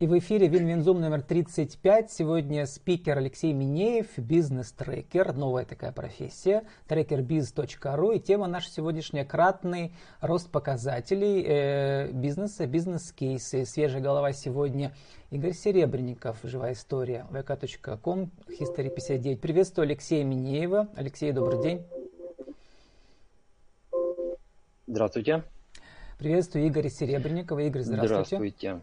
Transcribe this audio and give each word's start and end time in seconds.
И 0.00 0.06
в 0.06 0.16
эфире 0.16 0.46
Win-Win 0.46 0.80
Zoom 0.80 1.00
номер 1.00 1.22
35. 1.22 2.12
Сегодня 2.12 2.66
спикер 2.66 3.18
Алексей 3.18 3.52
Минеев, 3.52 4.16
бизнес-трекер, 4.16 5.32
новая 5.32 5.64
такая 5.64 5.90
профессия, 5.90 6.62
trackerbiz.ru. 6.86 8.14
И 8.14 8.20
тема 8.20 8.46
наша 8.46 8.70
сегодняшняя– 8.70 9.24
кратный 9.26 9.92
рост 10.20 10.52
показателей 10.52 11.42
э, 11.44 12.12
бизнеса, 12.12 12.68
бизнес-кейсы. 12.68 13.66
Свежая 13.66 14.00
голова 14.00 14.32
сегодня 14.32 14.92
Игорь 15.32 15.52
Серебренников, 15.52 16.38
живая 16.44 16.74
история, 16.74 17.26
vk.com, 17.32 18.30
history 18.46 18.90
59. 18.90 19.40
Приветствую 19.40 19.86
Алексея 19.86 20.22
Минеева. 20.22 20.90
Алексей, 20.94 21.32
добрый 21.32 21.60
день. 21.60 21.82
Здравствуйте. 24.86 25.42
Приветствую 26.20 26.68
Игоря 26.68 26.88
Серебренникова. 26.88 27.58
Игорь, 27.58 27.82
здравствуйте. 27.82 28.36
Здравствуйте. 28.36 28.80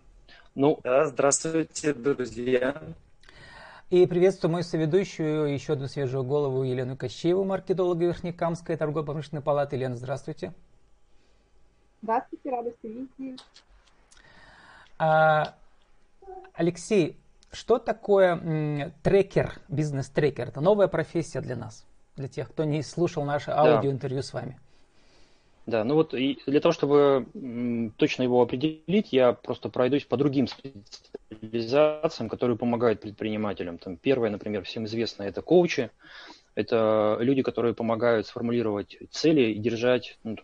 Ну, 0.55 0.79
да, 0.83 1.05
здравствуйте, 1.05 1.93
друзья. 1.93 2.81
И 3.89 4.07
приветствую 4.07 4.53
мою 4.53 4.63
соведущую, 4.63 5.53
еще 5.53 5.73
одну 5.73 5.89
свежую 5.89 6.23
голову 6.23 6.63
Елену 6.63 6.95
Кощееву, 6.95 7.43
маркетолога 7.43 8.05
Верхнекамской 8.05 8.77
торгово-промышленной 8.77 9.43
палаты. 9.43 9.75
Елена, 9.75 9.97
здравствуйте. 9.97 10.53
Здравствуйте, 12.01 12.49
рада 12.49 12.69
вас 12.69 12.73
видеть. 12.83 13.41
А, 14.97 15.55
Алексей, 16.53 17.19
что 17.51 17.77
такое 17.77 18.37
м, 18.37 18.93
трекер, 19.03 19.59
бизнес-трекер? 19.67 20.47
Это 20.47 20.61
новая 20.61 20.87
профессия 20.87 21.41
для 21.41 21.57
нас, 21.57 21.85
для 22.15 22.29
тех, 22.29 22.49
кто 22.49 22.63
не 22.63 22.81
слушал 22.81 23.25
наше 23.25 23.51
аудиоинтервью 23.51 24.23
с 24.23 24.31
вами. 24.31 24.57
Да, 25.65 25.83
ну 25.83 25.95
вот 25.95 26.11
для 26.11 26.61
того, 26.61 26.71
чтобы 26.71 27.25
точно 27.97 28.23
его 28.23 28.41
определить, 28.41 29.11
я 29.11 29.33
просто 29.33 29.69
пройдусь 29.69 30.05
по 30.05 30.15
другим 30.15 30.47
специализациям, 30.47 32.29
которые 32.29 32.55
помогают 32.57 33.01
предпринимателям. 33.01 33.79
Там 33.79 33.97
первое, 33.97 34.29
например, 34.29 34.63
всем 34.63 34.85
известно, 34.85 35.23
это 35.23 35.41
коучи. 35.41 35.89
Это 36.53 37.17
люди, 37.19 37.41
которые 37.41 37.73
помогают 37.73 38.27
сформулировать 38.27 38.97
цели 39.09 39.51
и 39.51 39.59
держать 39.59 40.19
ну, 40.23 40.37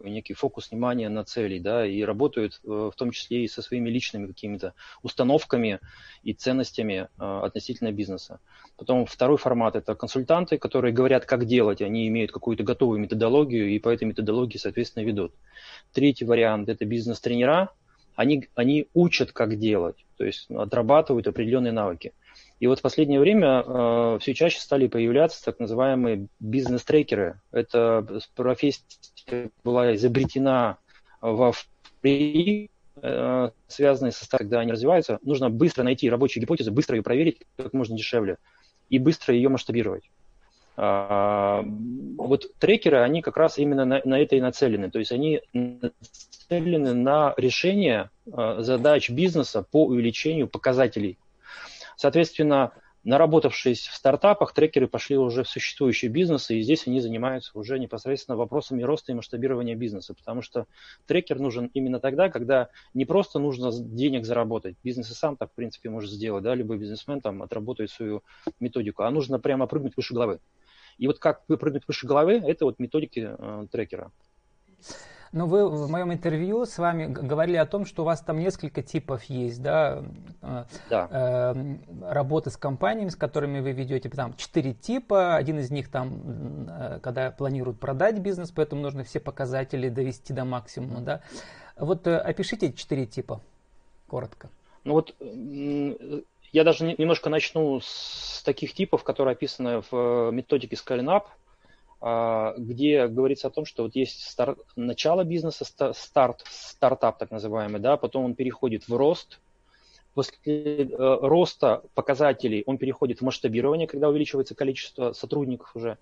некий 0.00 0.34
фокус 0.34 0.70
внимания 0.70 1.08
на 1.08 1.24
цели, 1.24 1.58
да, 1.58 1.86
и 1.86 2.02
работают 2.02 2.60
э, 2.64 2.68
в 2.68 2.92
том 2.96 3.10
числе 3.10 3.44
и 3.44 3.48
со 3.48 3.62
своими 3.62 3.90
личными 3.90 4.26
какими-то 4.26 4.74
установками 5.02 5.80
и 6.22 6.32
ценностями 6.32 7.08
э, 7.18 7.40
относительно 7.42 7.92
бизнеса. 7.92 8.40
Потом 8.76 9.06
второй 9.06 9.36
формат– 9.36 9.76
это 9.76 9.94
консультанты, 9.94 10.58
которые 10.58 10.92
говорят, 10.92 11.24
как 11.24 11.46
делать, 11.46 11.82
они 11.82 12.08
имеют 12.08 12.32
какую-то 12.32 12.62
готовую 12.62 13.00
методологию 13.00 13.68
и 13.68 13.78
по 13.78 13.88
этой 13.88 14.04
методологии, 14.04 14.58
соответственно, 14.58 15.04
ведут. 15.04 15.32
Третий 15.92 16.24
вариант– 16.24 16.68
это 16.70 16.84
бизнес-тренера, 16.84 17.70
они, 18.14 18.48
они 18.54 18.88
учат, 18.94 19.32
как 19.32 19.58
делать, 19.58 20.04
то 20.16 20.24
есть 20.24 20.50
отрабатывают 20.50 21.26
определенные 21.26 21.72
навыки. 21.72 22.12
И 22.58 22.66
вот 22.66 22.78
в 22.78 22.82
последнее 22.82 23.20
время 23.20 23.62
э, 23.66 24.18
все 24.20 24.34
чаще 24.34 24.60
стали 24.60 24.86
появляться 24.86 25.44
так 25.44 25.58
называемые 25.58 26.28
бизнес-трекеры. 26.40 27.40
Это 27.52 28.06
профессия 28.34 29.50
была 29.62 29.94
изобретена 29.94 30.78
во 31.20 31.52
ФРИ, 31.52 32.70
э, 33.02 33.50
связанные 33.68 34.12
со 34.12 34.28
когда 34.38 34.60
они 34.60 34.72
развиваются. 34.72 35.18
Нужно 35.22 35.50
быстро 35.50 35.82
найти 35.82 36.08
рабочую 36.08 36.42
гипотезу, 36.42 36.72
быстро 36.72 36.96
ее 36.96 37.02
проверить 37.02 37.40
как 37.56 37.74
можно 37.74 37.96
дешевле 37.96 38.38
и 38.88 38.98
быстро 38.98 39.34
ее 39.34 39.50
масштабировать. 39.50 40.10
А, 40.78 41.64
вот 42.18 42.52
трекеры, 42.58 42.98
они 42.98 43.22
как 43.22 43.36
раз 43.36 43.58
именно 43.58 43.84
на, 43.84 44.00
на 44.04 44.20
это 44.20 44.36
и 44.36 44.40
нацелены. 44.40 44.90
То 44.90 44.98
есть 44.98 45.10
они 45.10 45.40
нацелены 45.52 46.92
на 46.94 47.34
решение 47.36 48.10
а, 48.30 48.62
задач 48.62 49.10
бизнеса 49.10 49.62
по 49.62 49.86
увеличению 49.86 50.48
показателей 50.48 51.18
Соответственно, 51.96 52.72
наработавшись 53.06 53.86
в 53.86 53.94
стартапах, 53.94 54.52
трекеры 54.52 54.88
пошли 54.88 55.16
уже 55.16 55.44
в 55.44 55.48
существующие 55.48 56.10
бизнесы, 56.10 56.56
и 56.56 56.62
здесь 56.62 56.86
они 56.86 57.00
занимаются 57.00 57.56
уже 57.56 57.78
непосредственно 57.78 58.36
вопросами 58.36 58.82
роста 58.82 59.12
и 59.12 59.14
масштабирования 59.14 59.76
бизнеса, 59.76 60.12
потому 60.12 60.42
что 60.42 60.66
трекер 61.06 61.38
нужен 61.38 61.70
именно 61.72 62.00
тогда, 62.00 62.28
когда 62.28 62.68
не 62.94 63.04
просто 63.04 63.38
нужно 63.38 63.70
денег 63.72 64.24
заработать, 64.24 64.76
бизнес 64.82 65.10
и 65.10 65.14
сам 65.14 65.36
так, 65.36 65.52
в 65.52 65.54
принципе, 65.54 65.88
может 65.88 66.10
сделать, 66.10 66.42
да, 66.42 66.54
любой 66.54 66.78
бизнесмен 66.78 67.20
там 67.20 67.42
отработает 67.42 67.90
свою 67.90 68.22
методику, 68.58 69.04
а 69.04 69.10
нужно 69.10 69.38
прямо 69.38 69.68
прыгнуть 69.68 69.96
выше 69.96 70.12
головы. 70.12 70.40
И 70.98 71.06
вот 71.06 71.20
как 71.20 71.46
прыгнуть 71.46 71.86
выше 71.86 72.08
головы, 72.08 72.42
это 72.44 72.64
вот 72.64 72.80
методики 72.80 73.36
э, 73.38 73.66
трекера. 73.70 74.10
Но 75.36 75.44
вы 75.46 75.68
в 75.68 75.90
моем 75.90 76.14
интервью 76.14 76.64
с 76.64 76.78
вами 76.78 77.04
говорили 77.04 77.58
о 77.58 77.66
том, 77.66 77.84
что 77.84 78.04
у 78.04 78.04
вас 78.06 78.22
там 78.22 78.38
несколько 78.38 78.80
типов 78.80 79.22
есть, 79.24 79.60
да, 79.62 80.02
э, 80.40 80.64
да. 80.88 81.08
Э, 81.10 81.76
работы 82.10 82.48
с 82.48 82.56
компаниями, 82.56 83.10
с 83.10 83.16
которыми 83.16 83.60
вы 83.60 83.72
ведете, 83.72 84.08
там 84.08 84.34
четыре 84.38 84.72
типа, 84.72 85.36
один 85.36 85.58
из 85.58 85.70
них 85.70 85.90
там, 85.90 86.66
э, 86.70 87.00
когда 87.02 87.30
планируют 87.32 87.78
продать 87.78 88.18
бизнес, 88.20 88.50
поэтому 88.50 88.80
нужно 88.80 89.04
все 89.04 89.20
показатели 89.20 89.90
довести 89.90 90.32
до 90.32 90.46
максимума, 90.46 91.02
да. 91.02 91.20
Вот 91.76 92.06
опишите 92.06 92.68
эти 92.68 92.76
четыре 92.76 93.04
типа, 93.04 93.42
коротко. 94.06 94.48
Ну 94.84 94.94
вот 94.94 95.14
я 95.20 96.64
даже 96.64 96.86
немножко 96.96 97.28
начну 97.28 97.78
с 97.82 98.42
таких 98.42 98.72
типов, 98.72 99.04
которые 99.04 99.32
описаны 99.32 99.82
в 99.90 100.30
методике 100.30 100.76
Scaling 100.76 101.14
Up– 101.14 101.24
а, 101.34 101.45
где 102.00 103.06
говорится 103.08 103.48
о 103.48 103.50
том, 103.50 103.64
что 103.64 103.84
вот 103.84 103.96
есть 103.96 104.22
старт, 104.22 104.58
начало 104.76 105.24
бизнеса, 105.24 105.64
старт, 105.94 106.44
стартап 106.46 107.18
так 107.18 107.30
называемый, 107.30 107.80
да, 107.80 107.96
потом 107.96 108.26
он 108.26 108.34
переходит 108.34 108.86
в 108.86 108.94
рост, 108.94 109.40
после 110.16 110.84
э, 110.84 110.86
роста 110.96 111.82
показателей 111.94 112.62
он 112.64 112.78
переходит 112.78 113.18
в 113.18 113.22
масштабирование, 113.22 113.86
когда 113.86 114.08
увеличивается 114.08 114.54
количество 114.54 115.12
сотрудников 115.12 115.76
уже, 115.76 115.98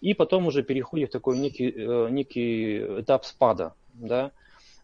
и 0.00 0.12
потом 0.12 0.48
уже 0.48 0.64
переходит 0.64 1.10
в 1.10 1.12
такой 1.12 1.38
некий, 1.38 1.70
э, 1.70 2.08
некий 2.10 2.78
этап 3.00 3.24
спада, 3.24 3.74
да. 3.94 4.32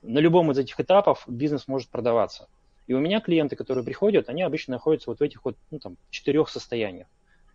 На 0.03 0.21
любом 0.21 0.53
из 0.53 0.59
этих 0.59 0.79
этапов 0.79 1.25
бизнес 1.27 1.67
может 1.67 1.89
продаваться. 1.89 2.49
И 2.87 2.95
у 2.95 3.01
меня 3.01 3.21
клиенты, 3.21 3.57
которые 3.57 3.85
приходят, 3.85 4.29
они 4.29 4.43
обычно 4.43 4.75
находятся 4.75 5.11
вот 5.11 5.19
в 5.19 5.23
этих 5.23 5.45
вот 5.45 5.57
ну, 5.73 5.81
там, 5.81 5.97
четырех 6.11 6.49
состояниях. 6.49 7.09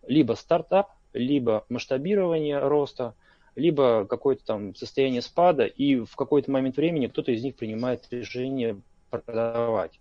Либо 0.06 0.34
стартап, 0.34 0.90
либо 1.16 1.64
масштабирование 1.68 2.58
роста, 2.58 3.14
либо 3.54 4.06
какое-то 4.06 4.44
там 4.44 4.74
состояние 4.74 5.22
спада, 5.22 5.64
и 5.64 5.96
в 5.96 6.14
какой-то 6.14 6.50
момент 6.50 6.76
времени 6.76 7.06
кто-то 7.06 7.32
из 7.32 7.42
них 7.42 7.56
принимает 7.56 8.06
решение 8.10 8.80
продавать. 9.10 9.98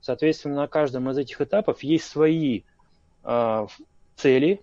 Соответственно, 0.00 0.56
на 0.56 0.68
каждом 0.68 1.10
из 1.10 1.18
этих 1.18 1.40
этапов 1.40 1.82
есть 1.82 2.04
свои 2.04 2.62
э, 3.24 3.66
цели, 4.16 4.60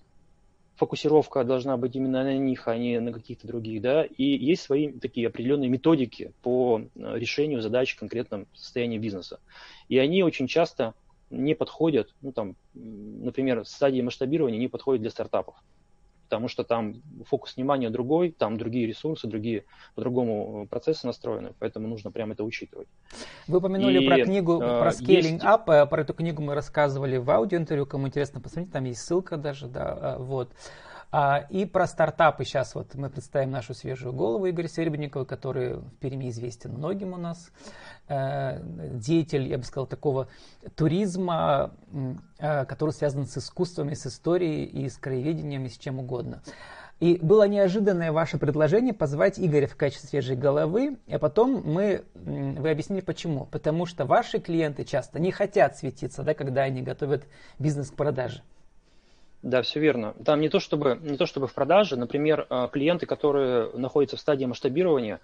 фокусировка 0.76 1.44
должна 1.44 1.78
быть 1.78 1.96
именно 1.96 2.24
на 2.24 2.38
них, 2.38 2.68
а 2.68 2.78
не 2.78 3.00
на 3.00 3.14
каких-то 3.14 3.48
других, 3.48 3.82
да, 3.82 4.04
и 4.04 4.24
есть 4.24 4.64
свои 4.64 4.92
такие 4.92 5.28
определенные 5.28 5.70
методики 5.70 6.34
по 6.42 6.82
решению 6.96 7.62
задач 7.62 7.96
конкретном 7.96 8.48
состоянии 8.54 8.98
бизнеса. 8.98 9.40
И 9.88 9.98
они 9.98 10.24
очень 10.24 10.48
часто 10.48 10.94
не 11.34 11.56
подходят, 11.56 12.14
ну 12.22 12.32
там, 12.32 12.56
например, 12.74 13.66
стадии 13.66 14.02
масштабирования 14.02 14.60
не 14.60 14.68
подходят 14.68 15.02
для 15.02 15.12
стартапов, 15.12 15.56
потому 16.30 16.48
что 16.48 16.64
там 16.64 17.02
фокус 17.28 17.56
внимания 17.56 17.90
другой, 17.90 18.32
там 18.32 18.58
другие 18.58 18.88
ресурсы, 18.88 19.28
другие 19.28 19.66
по-другому 19.96 20.68
процессы 20.68 21.06
настроены, 21.06 21.54
поэтому 21.60 21.88
нужно 21.88 22.12
прям 22.12 22.32
это 22.32 22.44
учитывать. 22.44 22.88
Вы 23.48 23.58
упомянули 23.58 24.04
И, 24.04 24.08
про 24.08 24.24
книгу 24.24 24.62
э, 24.62 24.80
про 24.80 24.90
Scaling 24.90 25.34
есть... 25.34 25.44
Up, 25.44 25.64
э, 25.68 25.86
про 25.86 26.02
эту 26.02 26.14
книгу 26.14 26.42
мы 26.42 26.56
рассказывали 26.56 27.18
в 27.18 27.30
аудиоинтервью, 27.30 27.86
кому 27.86 28.08
интересно 28.08 28.40
посмотреть, 28.40 28.72
там 28.72 28.86
есть 28.86 29.02
ссылка 29.02 29.38
даже, 29.38 29.68
да, 29.68 30.18
э, 30.18 30.24
вот. 30.24 30.52
И 31.52 31.66
про 31.66 31.86
стартапы 31.86 32.44
сейчас 32.44 32.74
вот 32.74 32.96
мы 32.96 33.10
представим 33.10 33.52
нашу 33.52 33.76
свежую 33.76 34.14
голову 34.14 34.50
Игоря 34.50 34.68
Серебренникова, 34.68 35.26
который 35.26 35.76
в 35.76 35.90
Перми 36.00 36.30
известен 36.30 36.72
многим 36.72 37.14
у 37.14 37.18
нас. 37.18 37.52
Э, 38.08 38.60
деятель, 38.64 39.48
я 39.48 39.58
бы 39.58 39.64
сказал, 39.64 39.86
такого 39.86 40.28
туризма, 40.76 41.72
э, 42.40 42.66
который 42.66 42.92
связан 42.92 43.28
с 43.28 43.38
искусствами, 43.38 43.94
с 43.94 44.08
историей 44.08 44.66
и 44.66 44.90
с 44.90 44.98
краеведением 44.98 45.66
и 45.66 45.70
с 45.70 45.78
чем 45.78 46.00
угодно. 46.00 46.42
И 47.00 47.20
было 47.22 47.48
неожиданное 47.48 48.12
ваше 48.12 48.38
предложение 48.38 48.94
позвать 48.94 49.40
Игоря 49.40 49.68
в 49.68 49.76
качестве 49.76 50.10
свежей 50.10 50.36
головы, 50.36 50.98
а 51.08 51.20
потом 51.20 51.62
мы, 51.66 52.06
вы 52.16 52.70
объяснили 52.70 53.02
почему. 53.02 53.46
Потому 53.46 53.86
что 53.86 54.06
ваши 54.06 54.40
клиенты 54.40 54.84
часто 54.86 55.20
не 55.20 55.32
хотят 55.32 55.78
светиться, 55.78 56.24
да, 56.24 56.34
когда 56.34 56.62
они 56.64 56.82
готовят 56.82 57.26
бизнес 57.60 57.92
к 57.92 57.96
продаже. 57.96 58.42
Да, 59.44 59.62
все 59.62 59.82
верно. 59.82 60.16
Там 60.24 60.40
не 60.40 60.48
то 60.48 60.62
чтобы, 60.62 60.98
не 61.02 61.18
то 61.18 61.26
чтобы 61.26 61.48
в 61.48 61.54
продаже, 61.54 61.98
например, 61.98 62.48
э, 62.50 62.70
клиенты, 62.72 63.06
которые 63.06 63.70
находятся 63.74 64.16
в 64.16 64.22
стадии 64.22 64.46
масштабирования, 64.46 65.20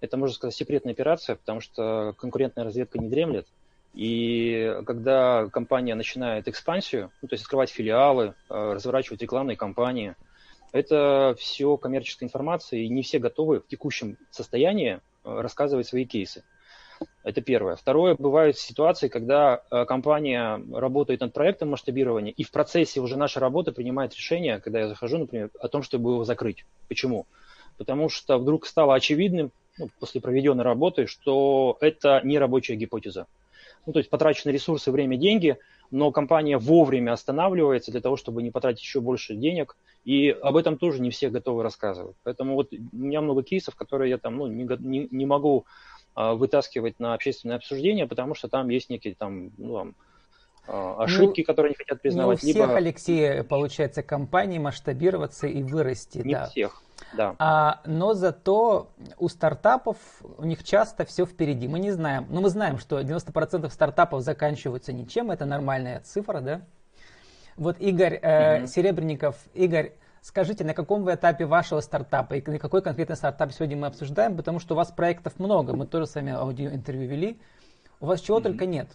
это, 0.00 0.16
можно 0.16 0.34
сказать, 0.34 0.56
секретная 0.56 0.92
операция, 0.92 1.36
потому 1.36 1.60
что 1.60 2.12
конкурентная 2.18 2.64
разведка 2.64 2.98
не 2.98 3.08
дремлет. 3.08 3.46
И 3.94 4.78
когда 4.84 5.48
компания 5.48 5.94
начинает 5.94 6.48
экспансию, 6.48 7.12
ну, 7.22 7.28
то 7.28 7.34
есть 7.34 7.44
открывать 7.44 7.70
филиалы, 7.70 8.34
э, 8.50 8.72
разворачивать 8.74 9.22
рекламные 9.22 9.56
кампании, 9.56 10.16
это 10.72 11.36
все 11.38 11.76
коммерческая 11.76 12.26
информация, 12.26 12.80
и 12.80 12.88
не 12.88 13.02
все 13.02 13.20
готовы 13.20 13.60
в 13.60 13.68
текущем 13.68 14.18
состоянии 14.32 14.94
э, 15.24 15.40
рассказывать 15.40 15.86
свои 15.86 16.04
кейсы. 16.04 16.42
Это 17.22 17.40
первое. 17.40 17.76
Второе, 17.76 18.16
бывают 18.18 18.58
ситуации, 18.58 19.08
когда 19.08 19.62
э, 19.70 19.84
компания 19.84 20.62
работает 20.72 21.20
над 21.20 21.32
проектом 21.32 21.70
масштабирования, 21.70 22.32
и 22.32 22.42
в 22.42 22.50
процессе 22.50 23.00
уже 23.00 23.16
наша 23.16 23.40
работа 23.40 23.72
принимает 23.72 24.14
решение, 24.14 24.60
когда 24.60 24.80
я 24.80 24.88
захожу, 24.88 25.18
например, 25.18 25.50
о 25.60 25.68
том, 25.68 25.82
чтобы 25.82 26.12
его 26.12 26.24
закрыть. 26.24 26.64
Почему? 26.88 27.26
Потому 27.78 28.08
что 28.08 28.38
вдруг 28.38 28.66
стало 28.66 28.94
очевидным 28.94 29.50
ну, 29.78 29.88
после 30.00 30.20
проведенной 30.20 30.64
работы, 30.64 31.06
что 31.06 31.76
это 31.80 32.20
не 32.24 32.38
рабочая 32.38 32.76
гипотеза. 32.76 33.26
Ну, 33.86 33.92
то 33.92 33.98
есть 33.98 34.10
потрачены 34.10 34.52
ресурсы, 34.52 34.90
время, 34.92 35.16
деньги, 35.16 35.58
но 35.90 36.10
компания 36.10 36.58
вовремя 36.58 37.12
останавливается 37.12 37.90
для 37.90 38.00
того, 38.00 38.16
чтобы 38.16 38.42
не 38.42 38.50
потратить 38.50 38.82
еще 38.82 39.00
больше 39.00 39.34
денег, 39.34 39.76
и 40.04 40.30
об 40.30 40.56
этом 40.56 40.78
тоже 40.78 41.00
не 41.00 41.10
все 41.10 41.30
готовы 41.30 41.62
рассказывать. 41.62 42.16
Поэтому 42.22 42.54
вот 42.54 42.72
у 42.72 42.96
меня 42.96 43.20
много 43.20 43.42
кейсов, 43.42 43.74
которые 43.74 44.10
я 44.10 44.18
там 44.18 44.36
ну, 44.36 44.46
не, 44.46 44.64
не, 44.80 45.08
не 45.10 45.26
могу 45.26 45.66
вытаскивать 46.14 47.00
на 47.00 47.14
общественное 47.14 47.56
обсуждение, 47.56 48.06
потому 48.06 48.34
что 48.34 48.48
там 48.48 48.68
есть 48.68 48.90
некие 48.90 49.14
там, 49.14 49.50
ну, 49.56 49.76
там 49.78 49.94
а, 50.66 51.02
ошибки, 51.02 51.40
ну, 51.40 51.44
которые 51.46 51.70
не 51.70 51.76
хотят 51.76 52.00
признавать. 52.00 52.42
Не 52.42 52.50
у 52.50 52.54
всех, 52.54 52.66
либо... 52.66 52.76
Алексей, 52.76 53.42
получается, 53.42 54.02
компании 54.02 54.58
масштабироваться 54.58 55.46
и 55.46 55.62
вырасти. 55.62 56.18
Не 56.18 56.34
да. 56.34 56.46
всех, 56.46 56.82
да. 57.16 57.34
А, 57.38 57.80
но 57.84 58.14
зато 58.14 58.90
у 59.18 59.28
стартапов 59.28 59.96
у 60.38 60.44
них 60.44 60.62
часто 60.62 61.04
все 61.04 61.26
впереди. 61.26 61.66
Мы 61.66 61.80
не 61.80 61.90
знаем, 61.90 62.26
но 62.30 62.40
мы 62.40 62.48
знаем, 62.48 62.78
что 62.78 63.00
90% 63.00 63.68
стартапов 63.70 64.22
заканчиваются 64.22 64.92
ничем, 64.92 65.30
это 65.30 65.46
нормальная 65.46 66.00
цифра, 66.00 66.40
да? 66.40 66.62
Вот 67.56 67.80
Игорь 67.80 68.18
э, 68.22 68.62
mm 68.62 68.66
Серебренников, 68.66 69.36
Игорь, 69.54 69.92
Скажите, 70.22 70.62
на 70.62 70.72
каком 70.72 71.02
вы 71.02 71.14
этапе 71.14 71.46
вашего 71.46 71.80
стартапа 71.80 72.34
и 72.34 72.50
на 72.50 72.60
какой 72.60 72.80
конкретный 72.80 73.16
стартап 73.16 73.52
сегодня 73.52 73.76
мы 73.76 73.88
обсуждаем, 73.88 74.36
потому 74.36 74.60
что 74.60 74.74
у 74.74 74.76
вас 74.76 74.92
проектов 74.92 75.40
много, 75.40 75.74
мы 75.74 75.84
тоже 75.84 76.06
с 76.06 76.14
вами 76.14 76.32
аудиоинтервью 76.32 77.08
вели, 77.08 77.40
у 77.98 78.06
вас 78.06 78.20
чего 78.20 78.38
mm-hmm. 78.38 78.42
только 78.42 78.66
нет. 78.66 78.88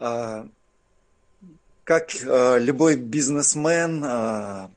А, 0.00 0.48
как 1.84 2.10
а, 2.26 2.58
любой 2.58 2.96
бизнесмен, 2.96 4.02
а, 4.04 4.70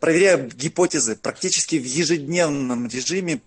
проверяю 0.00 0.48
гипотезы 0.48 1.14
практически 1.16 1.78
в 1.78 1.84
ежедневном 1.84 2.88
режиме 2.88 3.42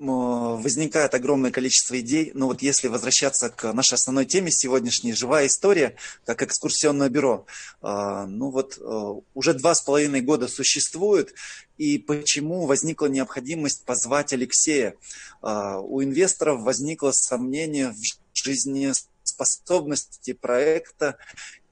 возникает 0.00 1.14
огромное 1.14 1.50
количество 1.50 1.98
идей. 2.00 2.32
Но 2.34 2.46
вот 2.46 2.62
если 2.62 2.88
возвращаться 2.88 3.50
к 3.50 3.70
нашей 3.72 3.94
основной 3.94 4.24
теме 4.24 4.50
сегодняшней, 4.50 5.12
живая 5.12 5.46
история, 5.46 5.94
как 6.24 6.42
экскурсионное 6.42 7.10
бюро, 7.10 7.46
а, 7.82 8.26
ну 8.26 8.50
вот 8.50 8.78
э, 8.78 9.14
уже 9.34 9.54
два 9.54 9.74
с 9.74 9.82
половиной 9.82 10.22
года 10.22 10.48
существует, 10.48 11.34
и 11.76 11.98
почему 11.98 12.66
возникла 12.66 13.06
необходимость 13.06 13.84
позвать 13.84 14.32
Алексея? 14.32 14.94
А, 15.42 15.80
у 15.80 16.02
инвесторов 16.02 16.62
возникло 16.62 17.12
сомнение 17.12 17.92
в 17.92 18.00
жизнеспособности 18.32 20.32
проекта, 20.32 21.18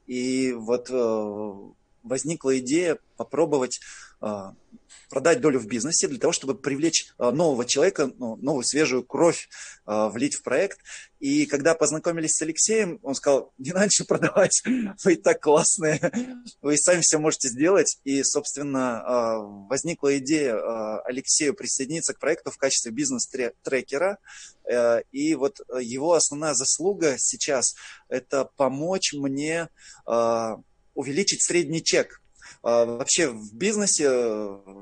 и 0.06 0.52
вот 0.52 0.88
э, 0.90 1.54
возникла 2.08 2.58
идея 2.58 2.99
попробовать 3.16 3.81
а, 4.20 4.55
продать 5.10 5.40
долю 5.40 5.58
в 5.58 5.66
бизнесе 5.66 6.08
для 6.08 6.19
того, 6.19 6.32
чтобы 6.32 6.55
привлечь 6.55 7.12
а, 7.19 7.31
нового 7.31 7.64
человека, 7.64 8.10
ну, 8.19 8.37
новую 8.37 8.64
свежую 8.64 9.05
кровь 9.05 9.49
а, 9.87 10.08
влить 10.08 10.34
в 10.34 10.43
проект. 10.43 10.78
И 11.19 11.46
когда 11.46 11.75
познакомились 11.75 12.32
с 12.32 12.43
Алексеем, 12.43 12.99
он 13.02 13.14
сказал, 13.14 13.52
не 13.58 13.72
надо 13.72 13.88
продавать, 14.06 14.62
вы 15.05 15.14
и 15.14 15.16
так 15.16 15.40
классные, 15.40 16.00
вы 16.62 16.75
и 16.75 16.78
сами 16.78 17.00
все 17.00 17.19
можете 17.19 17.49
сделать. 17.49 17.99
И, 18.05 18.22
собственно, 18.22 19.38
возникла 19.69 20.19
идея 20.19 21.00
Алексею 21.04 21.54
присоединиться 21.54 22.14
к 22.14 22.19
проекту 22.19 22.50
в 22.50 22.58
качестве 22.58 22.93
бизнес-трекера. 22.93 24.19
Э, 24.70 25.00
и 25.12 25.34
вот 25.34 25.61
его 25.81 26.14
основная 26.14 26.54
заслуга 26.54 27.16
сейчас– 27.19 27.75
это 28.08 28.50
помочь 28.56 29.14
мне 29.14 29.69
увеличить 30.99 31.43
средний 31.43 31.81
чек 31.81 32.21
а, 32.62 32.85
вообще 32.85 33.29
в 33.29 33.55
бизнесе, 33.55 34.11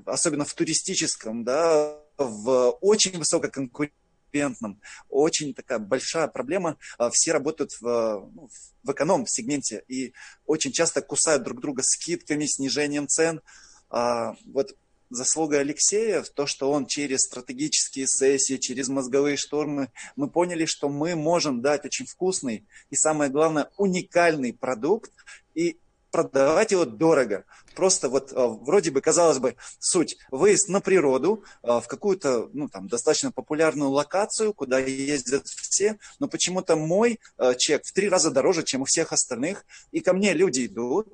особенно 0.06 0.46
в 0.46 0.54
туристическом, 0.54 1.44
да, 1.44 1.94
в 2.16 2.70
очень 2.80 3.18
высококонкурентном, 3.18 4.80
очень 5.10 5.52
такая 5.52 5.78
большая 5.78 6.28
проблема. 6.28 6.78
А, 6.96 7.10
все 7.10 7.32
работают 7.32 7.72
в, 7.80 8.30
ну, 8.34 8.48
в 8.82 8.90
эконом-сегменте 8.90 9.84
и 9.88 10.14
очень 10.46 10.72
часто 10.72 11.02
кусают 11.02 11.42
друг 11.42 11.60
друга 11.60 11.82
скидками, 11.82 12.46
снижением 12.46 13.08
цен. 13.08 13.42
А, 13.90 14.36
вот 14.46 14.74
заслуга 15.10 15.58
Алексея 15.58 16.22
в 16.22 16.30
то, 16.30 16.46
что 16.46 16.72
он 16.72 16.86
через 16.86 17.20
стратегические 17.20 18.06
сессии, 18.06 18.56
через 18.56 18.88
мозговые 18.88 19.36
штормы, 19.36 19.92
мы 20.16 20.30
поняли, 20.30 20.64
что 20.64 20.88
мы 20.88 21.14
можем 21.14 21.60
дать 21.60 21.84
очень 21.84 22.06
вкусный 22.06 22.66
и, 22.88 22.96
самое 22.96 23.30
главное, 23.30 23.68
уникальный 23.76 24.54
продукт, 24.54 25.12
и 25.54 25.78
продавать 26.16 26.72
его 26.72 26.86
дорого. 26.86 27.44
Просто 27.74 28.08
вот 28.08 28.32
а, 28.32 28.46
вроде 28.48 28.90
бы, 28.90 29.02
казалось 29.02 29.38
бы, 29.38 29.56
суть. 29.78 30.16
Выезд 30.30 30.68
на 30.70 30.80
природу, 30.80 31.44
а, 31.62 31.80
в 31.80 31.88
какую-то, 31.88 32.48
ну, 32.54 32.68
там, 32.68 32.88
достаточно 32.88 33.30
популярную 33.32 33.90
локацию, 33.90 34.54
куда 34.54 34.78
ездят 34.78 35.46
все, 35.46 35.98
но 36.18 36.26
почему-то 36.26 36.74
мой 36.76 37.20
а, 37.36 37.54
чек 37.54 37.84
в 37.84 37.92
три 37.92 38.08
раза 38.08 38.30
дороже, 38.30 38.62
чем 38.62 38.80
у 38.80 38.84
всех 38.86 39.12
остальных, 39.12 39.66
и 39.92 40.00
ко 40.00 40.14
мне 40.14 40.32
люди 40.32 40.64
идут, 40.64 41.08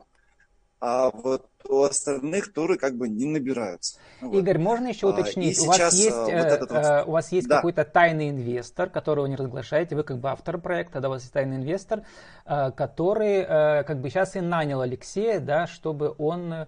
а 0.82 1.10
вот 1.12 1.46
у 1.68 1.84
остальных 1.84 2.52
туры 2.52 2.76
как 2.76 2.96
бы 2.96 3.08
не 3.08 3.24
набираются. 3.24 4.00
Ну 4.20 4.36
Игорь, 4.36 4.58
вот. 4.58 4.64
можно 4.64 4.88
еще 4.88 5.06
уточнить? 5.06 5.60
у, 5.60 5.66
вас 5.66 5.94
есть, 5.94 6.10
вот 6.10 6.28
этот 6.28 6.70
вот... 6.72 6.84
Э, 6.84 7.04
у 7.06 7.12
вас 7.12 7.30
есть 7.30 7.46
да. 7.46 7.56
какой-то 7.56 7.84
тайный 7.84 8.30
инвестор, 8.30 8.90
которого 8.90 9.26
не 9.26 9.36
разглашаете, 9.36 9.94
вы 9.94 10.02
как 10.02 10.18
бы 10.18 10.28
автор 10.28 10.58
проекта, 10.58 11.00
да, 11.00 11.06
у 11.06 11.12
вас 11.12 11.22
есть 11.22 11.32
тайный 11.32 11.58
инвестор, 11.58 12.02
э, 12.46 12.72
который 12.72 13.44
э, 13.48 13.84
как 13.84 14.00
бы 14.00 14.10
сейчас 14.10 14.34
и 14.34 14.40
нанял 14.40 14.80
Алексея, 14.80 15.38
да, 15.38 15.68
чтобы 15.68 16.16
он 16.18 16.66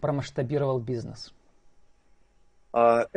промасштабировал 0.00 0.78
бизнес. 0.78 1.32
А, 2.78 3.08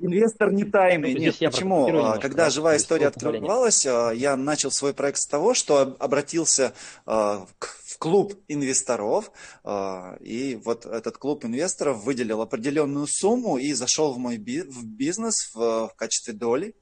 инвестор 0.00 0.50
не 0.50 0.64
тайный. 0.64 1.14
Нет, 1.14 1.38
почему? 1.38 1.86
А, 2.04 2.18
когда 2.18 2.50
живая 2.50 2.78
история 2.78 3.06
открывалась, 3.06 3.84
я 3.84 4.36
начал 4.36 4.72
свой 4.72 4.92
проект 4.92 5.20
с 5.20 5.26
того, 5.28 5.54
что 5.54 5.96
обратился 6.00 6.72
к 7.04 7.78
клуб 8.00 8.34
инвесторов, 8.48 9.30
а, 9.62 10.16
и 10.18 10.56
вот 10.64 10.84
этот 10.84 11.16
клуб 11.16 11.44
инвесторов 11.44 12.02
выделил 12.02 12.40
определенную 12.42 13.06
сумму 13.06 13.56
и 13.56 13.72
зашел 13.72 14.14
в 14.14 14.18
мой 14.18 14.36
бизнес 14.36 15.52
в 15.54 15.92
качестве 15.96 16.34
доли, 16.34 16.74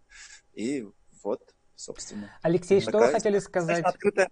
и 0.55 0.89
вот, 1.23 1.43
собственно. 1.75 2.31
Алексей, 2.41 2.81
что 2.81 2.99
вы 2.99 3.09
хотели 3.09 3.41
сказать? 3.41 3.85
Открытая... 3.85 4.31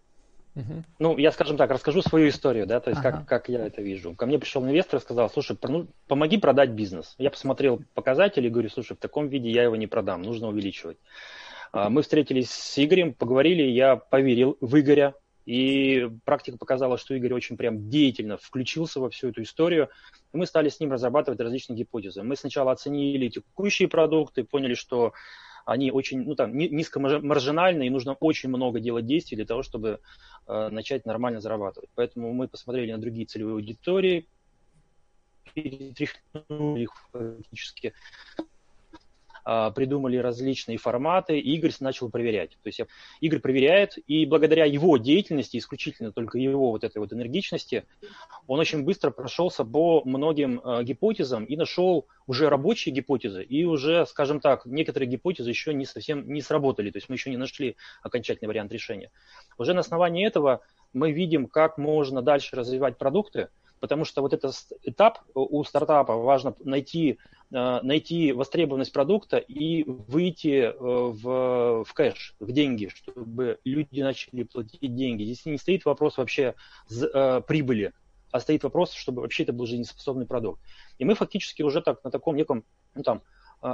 Угу. 0.54 0.84
Ну, 1.00 1.18
я, 1.18 1.32
скажем 1.32 1.56
так, 1.56 1.70
расскажу 1.70 2.00
свою 2.02 2.28
историю, 2.28 2.66
да, 2.66 2.78
то 2.80 2.90
есть 2.90 3.00
ага. 3.00 3.18
как, 3.18 3.26
как 3.26 3.48
я 3.48 3.66
это 3.66 3.82
вижу. 3.82 4.14
Ко 4.14 4.26
мне 4.26 4.38
пришел 4.38 4.64
инвестор 4.64 5.00
и 5.00 5.02
сказал, 5.02 5.28
слушай, 5.28 5.56
ну, 5.62 5.88
помоги 6.06 6.38
продать 6.38 6.70
бизнес. 6.70 7.14
Я 7.18 7.30
посмотрел 7.30 7.82
показатели 7.94 8.46
и 8.46 8.50
говорю, 8.50 8.68
слушай, 8.68 8.94
в 8.96 9.00
таком 9.00 9.28
виде 9.28 9.50
я 9.50 9.64
его 9.64 9.74
не 9.74 9.88
продам, 9.88 10.22
нужно 10.22 10.48
увеличивать. 10.48 10.98
А, 11.72 11.90
мы 11.90 12.02
встретились 12.02 12.50
с 12.50 12.78
Игорем, 12.78 13.14
поговорили, 13.14 13.62
я 13.62 13.96
поверил 13.96 14.56
в 14.60 14.78
Игоря, 14.78 15.14
и 15.44 16.08
практика 16.24 16.56
показала, 16.56 16.96
что 16.98 17.14
Игорь 17.14 17.34
очень 17.34 17.56
прям 17.56 17.90
деятельно 17.90 18.38
включился 18.38 19.00
во 19.00 19.10
всю 19.10 19.28
эту 19.28 19.42
историю. 19.42 19.90
И 20.32 20.36
мы 20.36 20.46
стали 20.46 20.68
с 20.68 20.80
ним 20.80 20.92
разрабатывать 20.92 21.40
различные 21.40 21.76
гипотезы. 21.76 22.22
Мы 22.22 22.36
сначала 22.36 22.72
оценили 22.72 23.28
текущие 23.28 23.88
продукты, 23.88 24.44
поняли, 24.44 24.74
что 24.74 25.12
они 25.64 25.90
очень 25.90 26.22
ну, 26.24 26.34
там, 26.34 26.56
низкомаржинальные, 26.56 27.88
и 27.88 27.90
нужно 27.90 28.14
очень 28.14 28.48
много 28.48 28.80
делать 28.80 29.06
действий 29.06 29.36
для 29.36 29.46
того, 29.46 29.62
чтобы 29.62 30.00
э, 30.46 30.68
начать 30.70 31.06
нормально 31.06 31.40
зарабатывать. 31.40 31.90
Поэтому 31.94 32.32
мы 32.32 32.48
посмотрели 32.48 32.92
на 32.92 32.98
другие 32.98 33.26
целевые 33.26 33.54
аудитории, 33.54 34.28
перетряхнули 35.54 36.82
их 36.82 36.90
фактически, 37.12 37.94
придумали 39.44 40.16
различные 40.16 40.78
форматы, 40.78 41.38
и 41.38 41.54
Игорь 41.54 41.72
начал 41.80 42.10
проверять. 42.10 42.58
То 42.62 42.68
есть 42.68 42.80
Игорь 43.20 43.40
проверяет, 43.40 43.98
и 44.06 44.26
благодаря 44.26 44.64
его 44.64 44.96
деятельности, 44.96 45.58
исключительно 45.58 46.12
только 46.12 46.38
его 46.38 46.70
вот 46.70 46.84
этой 46.84 46.98
вот 46.98 47.12
энергичности, 47.12 47.84
он 48.46 48.58
очень 48.60 48.84
быстро 48.84 49.10
прошелся 49.10 49.64
по 49.64 50.02
многим 50.04 50.60
а, 50.64 50.82
гипотезам 50.82 51.44
и 51.44 51.56
нашел 51.56 52.06
уже 52.26 52.48
рабочие 52.48 52.94
гипотезы, 52.94 53.42
и 53.42 53.64
уже, 53.64 54.06
скажем 54.06 54.40
так, 54.40 54.66
некоторые 54.66 55.08
гипотезы 55.08 55.50
еще 55.50 55.74
не 55.74 55.84
совсем 55.84 56.32
не 56.32 56.40
сработали, 56.40 56.90
то 56.90 56.98
есть 56.98 57.08
мы 57.08 57.16
еще 57.16 57.30
не 57.30 57.36
нашли 57.36 57.76
окончательный 58.02 58.48
вариант 58.48 58.72
решения. 58.72 59.10
Уже 59.58 59.74
на 59.74 59.80
основании 59.80 60.26
этого 60.26 60.60
мы 60.92 61.12
видим, 61.12 61.46
как 61.46 61.76
можно 61.76 62.22
дальше 62.22 62.56
развивать 62.56 62.96
продукты, 62.96 63.48
потому 63.84 64.06
что 64.06 64.22
вот 64.22 64.32
этот 64.32 64.54
этап 64.84 65.18
у 65.34 65.62
стартапа 65.62 66.16
важно 66.16 66.54
найти, 66.64 67.18
э, 67.52 67.80
найти 67.82 68.32
востребованность 68.32 68.94
продукта 68.94 69.36
и 69.36 69.84
выйти 69.84 70.62
э, 70.62 70.72
в, 70.74 71.84
в 71.84 71.92
кэш, 71.92 72.34
в 72.40 72.50
деньги, 72.50 72.88
чтобы 72.94 73.58
люди 73.62 74.00
начали 74.00 74.44
платить 74.44 74.96
деньги. 74.96 75.24
Здесь 75.24 75.44
не 75.44 75.58
стоит 75.58 75.84
вопрос 75.84 76.16
вообще 76.16 76.54
э, 76.90 77.42
прибыли, 77.46 77.92
а 78.32 78.40
стоит 78.40 78.62
вопрос, 78.62 78.94
чтобы 78.94 79.20
вообще 79.20 79.42
это 79.42 79.52
был 79.52 79.66
жизнеспособный 79.66 80.24
продукт. 80.24 80.62
И 80.96 81.04
мы 81.04 81.14
фактически 81.14 81.60
уже 81.60 81.82
так 81.82 82.02
на 82.04 82.10
таком 82.10 82.36
неком, 82.36 82.64
ну 82.94 83.02
там, 83.02 83.20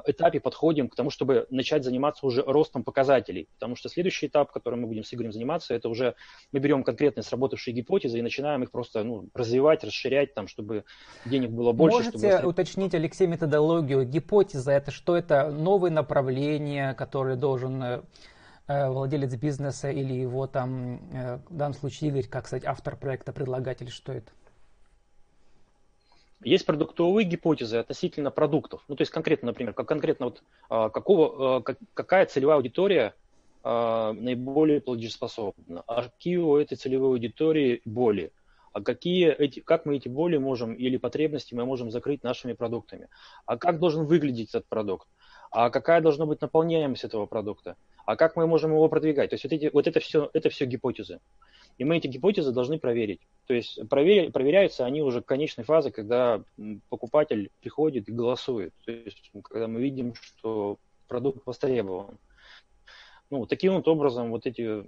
этапе 0.07 0.41
подходим 0.41 0.89
к 0.89 0.95
тому, 0.95 1.11
чтобы 1.11 1.47
начать 1.51 1.85
заниматься 1.85 2.27
уже 2.27 2.43
ростом 2.43 2.85
показателей. 2.85 3.49
Потому 3.55 3.77
что 3.77 3.89
следующий 3.89 4.27
этап, 4.27 4.53
которым 4.53 4.83
мы 4.83 4.87
будем 4.87 5.05
с 5.05 5.13
Игорем 5.13 5.33
заниматься, 5.33 5.75
это 5.75 5.89
уже 5.89 6.15
мы 6.53 6.61
берем 6.61 6.85
конкретные 6.85 7.25
сработавшие 7.25 7.75
гипотезы 7.75 8.19
и 8.19 8.23
начинаем 8.23 8.63
их 8.63 8.71
просто 8.71 9.03
ну, 9.03 9.29
развивать, 9.35 9.85
расширять, 9.85 10.35
там, 10.35 10.49
чтобы 10.49 10.85
денег 11.25 11.51
было 11.51 11.73
больше. 11.73 11.99
Можете 11.99 12.37
чтобы... 12.37 12.49
уточнить, 12.49 12.95
Алексей, 12.95 13.27
методологию? 13.27 14.05
Гипотеза– 14.05 14.73
это 14.73 14.91
что? 14.91 15.17
Это 15.17 15.51
новые 15.51 15.91
направления, 15.93 16.95
которые 16.95 17.37
должен 17.37 17.83
э, 17.83 18.03
э, 18.69 18.89
владелец 18.89 19.35
бизнеса 19.35 19.91
или 19.91 20.15
его 20.15 20.47
там, 20.47 21.01
э, 21.13 21.39
в 21.49 21.57
данном 21.57 21.75
случае 21.75 22.11
Игорь, 22.11 22.27
как 22.27 22.47
сказать, 22.47 22.65
автор 22.65 22.97
проекта, 22.97 23.33
предлагатель, 23.33 23.91
что 23.91 24.13
это? 24.13 24.31
Есть 26.43 26.65
продуктовые 26.65 27.27
гипотезы 27.27 27.77
относительно 27.77 28.31
продуктов. 28.31 28.83
Ну, 28.89 28.97
то 28.97 29.03
есть 29.03 29.13
конкретно, 29.13 29.47
например, 29.47 29.75
как 29.75 29.87
конкретно 29.87 30.27
вот 30.27 30.43
а, 30.71 30.89
какого, 30.89 31.59
а, 31.59 31.75
какая 31.95 32.27
целевая 32.27 32.57
аудитория 32.57 33.15
а, 33.63 34.13
наиболее 34.15 34.81
платежеспособна, 34.81 35.85
а 35.87 36.05
какие 36.05 36.39
у 36.39 36.57
этой 36.57 36.77
целевой 36.77 37.11
аудитории 37.11 37.83
боли, 37.85 38.33
а 38.73 38.81
какие 38.81 39.31
эти, 39.31 39.61
как 39.61 39.85
мы 39.85 39.97
эти 39.97 40.09
боли 40.09 40.39
можем 40.39 40.73
или 40.73 40.97
потребности 40.97 41.55
мы 41.55 41.67
можем 41.67 41.91
закрыть 41.91 42.23
нашими 42.23 42.55
продуктами, 42.55 43.09
а 43.45 43.59
как 43.59 43.79
должен 43.79 44.07
выглядеть 44.07 44.51
этот 44.51 44.67
продукт, 44.67 45.09
а 45.51 45.69
какая 45.69 46.01
должна 46.01 46.25
быть 46.25 46.41
наполняемость 46.41 47.05
этого 47.05 47.27
продукта, 47.27 47.77
а 48.07 48.17
как 48.17 48.37
мы 48.37 48.47
можем 48.47 48.71
его 48.71 48.89
продвигать. 48.89 49.31
То 49.31 49.35
есть 49.35 49.45
вот, 49.45 49.53
эти, 49.53 49.71
вот 49.73 49.87
это, 49.87 50.01
все, 50.01 50.31
это 50.33 50.49
все 50.49 50.65
гипотезы. 50.65 51.21
И 51.79 51.85
мы 51.85 51.97
эти 51.97 52.07
гипотезы 52.07 52.53
должны 52.53 52.79
проверить. 52.79 53.21
То 53.47 53.55
есть 53.55 53.89
проверя, 53.89 54.31
проверяются 54.31 54.85
они 54.85 55.03
уже 55.03 55.23
к 55.23 55.27
конечной 55.27 55.65
фазе, 55.65 55.91
когда 55.91 56.43
покупатель 56.89 57.51
приходит 57.61 58.09
и 58.09 58.13
голосует. 58.13 58.73
То 58.85 58.93
есть 58.93 59.31
когда 59.45 59.67
мы 59.67 59.81
видим, 59.81 60.15
что 60.15 60.79
продукт 61.09 61.45
востребован. 61.45 62.19
Ну, 63.31 63.47
таким 63.47 63.75
вот 63.75 63.87
образом 63.87 64.31
вот 64.31 64.45
эти 64.47 64.85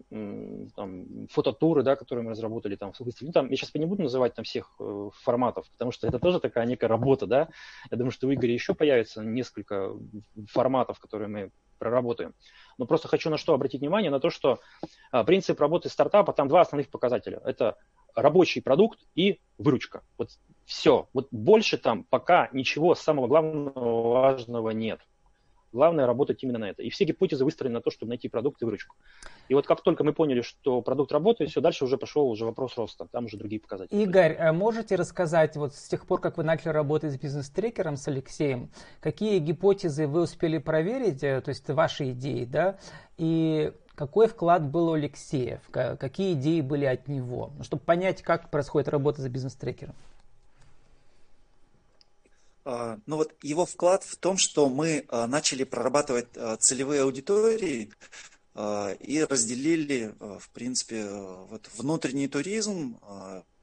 там, 0.74 1.28
фототуры, 1.30 1.84
да, 1.84 1.94
которые 1.94 2.24
мы 2.24 2.32
разработали, 2.32 2.74
там, 2.74 2.92
ну, 2.98 3.32
там, 3.32 3.48
я 3.48 3.56
сейчас 3.56 3.72
не 3.74 3.86
буду 3.86 4.02
называть 4.02 4.34
там 4.34 4.44
всех 4.44 4.74
э, 4.80 5.10
форматов, 5.22 5.70
потому 5.70 5.92
что 5.92 6.08
это 6.08 6.18
тоже 6.18 6.40
такая 6.40 6.66
некая 6.66 6.88
работа, 6.88 7.26
да. 7.26 7.48
Я 7.92 7.96
думаю, 7.96 8.10
что 8.10 8.26
в 8.26 8.34
Игоре 8.34 8.52
еще 8.52 8.74
появится 8.74 9.22
несколько 9.22 9.92
форматов, 10.48 10.98
которые 10.98 11.28
мы 11.28 11.50
проработаем. 11.82 12.32
Но 12.78 12.86
просто 12.86 13.08
хочу 13.08 13.28
на 13.28 13.38
что 13.38 13.54
обратить 13.54 13.80
внимание, 13.80 14.10
на 14.10 14.20
то, 14.20 14.30
что 14.30 14.60
а, 15.10 15.24
принцип 15.24 15.60
работы 15.60 15.88
стартапа, 15.88 16.32
там 16.32 16.46
два 16.46 16.60
основных 16.60 16.90
показателя. 16.90 17.40
Это 17.44 17.76
рабочий 18.14 18.62
продукт 18.62 19.00
и 19.16 19.40
выручка. 19.58 20.02
Вот 20.16 20.30
все. 20.64 21.08
Вот 21.12 21.26
больше 21.32 21.78
там 21.78 22.04
пока 22.04 22.48
ничего 22.52 22.94
самого 22.94 23.26
главного 23.26 24.12
важного 24.12 24.70
нет. 24.70 25.00
Главное 25.72 26.06
работать 26.06 26.42
именно 26.42 26.58
на 26.58 26.70
это. 26.70 26.82
И 26.82 26.90
все 26.90 27.04
гипотезы 27.04 27.44
выстроены 27.44 27.74
на 27.74 27.80
то, 27.80 27.90
чтобы 27.90 28.10
найти 28.10 28.28
продукт 28.28 28.60
и 28.62 28.64
выручку. 28.64 28.96
И 29.48 29.54
вот 29.54 29.66
как 29.66 29.80
только 29.82 30.04
мы 30.04 30.12
поняли, 30.12 30.42
что 30.42 30.82
продукт 30.82 31.12
работает, 31.12 31.50
все, 31.50 31.60
дальше 31.60 31.84
уже 31.84 31.96
пошел 31.96 32.28
уже 32.28 32.44
вопрос 32.44 32.76
роста. 32.76 33.06
Там 33.10 33.24
уже 33.24 33.36
другие 33.36 33.60
показатели. 33.60 34.02
Игорь, 34.02 34.34
а 34.34 34.52
можете 34.52 34.96
рассказать, 34.96 35.56
вот 35.56 35.74
с 35.74 35.88
тех 35.88 36.06
пор, 36.06 36.20
как 36.20 36.36
вы 36.36 36.44
начали 36.44 36.70
работать 36.70 37.12
с 37.12 37.18
бизнес-трекером, 37.18 37.96
с 37.96 38.06
Алексеем, 38.08 38.70
какие 39.00 39.38
гипотезы 39.38 40.06
вы 40.06 40.22
успели 40.22 40.58
проверить, 40.58 41.22
э, 41.22 41.40
то 41.40 41.48
есть 41.48 41.68
ваши 41.68 42.10
идеи, 42.10 42.44
да, 42.44 42.78
и 43.16 43.72
какой 43.94 44.26
вклад 44.26 44.66
был 44.68 44.88
у 44.88 44.92
Алексея, 44.92 45.60
какие 45.70 46.34
идеи 46.34 46.60
были 46.60 46.84
от 46.84 47.08
него, 47.08 47.50
ну, 47.56 47.64
чтобы 47.64 47.82
понять, 47.82 48.22
как 48.22 48.50
происходит 48.50 48.88
работа 48.88 49.22
за 49.22 49.28
бизнес-трекером? 49.28 49.94
А, 52.64 52.98
ну 53.06 53.16
вот 53.16 53.34
его 53.42 53.66
вклад 53.66 54.04
в 54.04 54.16
том, 54.16 54.38
что 54.38 54.68
мы 54.68 55.04
а, 55.08 55.26
начали 55.26 55.64
прорабатывать 55.64 56.28
а, 56.36 56.56
целевые 56.56 57.02
аудитории 57.02 57.92
и 58.54 59.26
разделили, 59.30 60.14
в 60.18 60.50
принципе, 60.50 61.06
вот 61.06 61.70
внутренний 61.74 62.28
туризм 62.28 63.00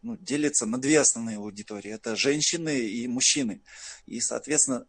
ну, 0.01 0.17
делится 0.17 0.65
на 0.65 0.79
две 0.81 0.99
основные 0.99 1.37
аудитории. 1.37 1.91
Это 1.91 2.15
женщины 2.15 2.79
и 2.79 3.07
мужчины. 3.07 3.61
И, 4.07 4.19
соответственно, 4.19 4.87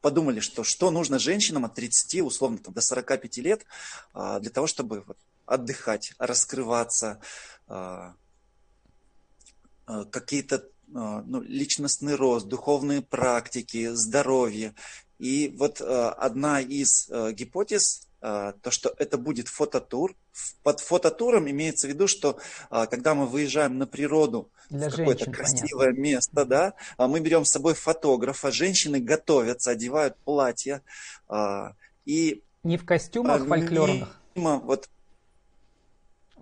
подумали, 0.00 0.40
что 0.40 0.64
что 0.64 0.90
нужно 0.90 1.18
женщинам 1.18 1.66
от 1.66 1.74
30, 1.74 2.22
условно, 2.22 2.56
там, 2.56 2.72
до 2.72 2.80
45 2.80 3.36
лет 3.36 3.66
для 4.14 4.50
того, 4.50 4.66
чтобы 4.66 5.04
отдыхать, 5.44 6.14
раскрываться, 6.16 7.20
какие-то 9.84 10.71
ну, 10.92 11.42
личностный 11.42 12.14
рост, 12.14 12.46
духовные 12.46 13.02
практики, 13.02 13.90
здоровье. 13.94 14.74
И 15.18 15.54
вот 15.56 15.80
а, 15.80 16.10
одна 16.12 16.60
из 16.60 17.08
а, 17.10 17.32
гипотез, 17.32 18.06
то, 18.20 18.70
что 18.70 18.94
это 18.98 19.18
будет 19.18 19.48
фототур. 19.48 20.14
Под 20.62 20.78
фототуром 20.78 21.50
имеется 21.50 21.88
в 21.88 21.90
виду, 21.90 22.06
что 22.06 22.38
когда 22.70 23.16
мы 23.16 23.26
выезжаем 23.26 23.78
на 23.78 23.86
природу, 23.88 24.48
Для 24.70 24.90
в 24.90 24.94
какое-то 24.94 25.28
красивое 25.28 25.86
понятно. 25.86 26.00
место, 26.00 26.44
да, 26.44 26.74
мы 26.98 27.18
берем 27.18 27.44
с 27.44 27.50
собой 27.50 27.74
фотографа, 27.74 28.52
женщины 28.52 29.00
готовятся, 29.00 29.72
одевают 29.72 30.16
платья. 30.18 30.82
И 32.04 32.44
Не 32.62 32.78
в 32.78 32.84
костюмах 32.84 33.44
фольклорных? 33.44 34.16
Вот 34.36 34.88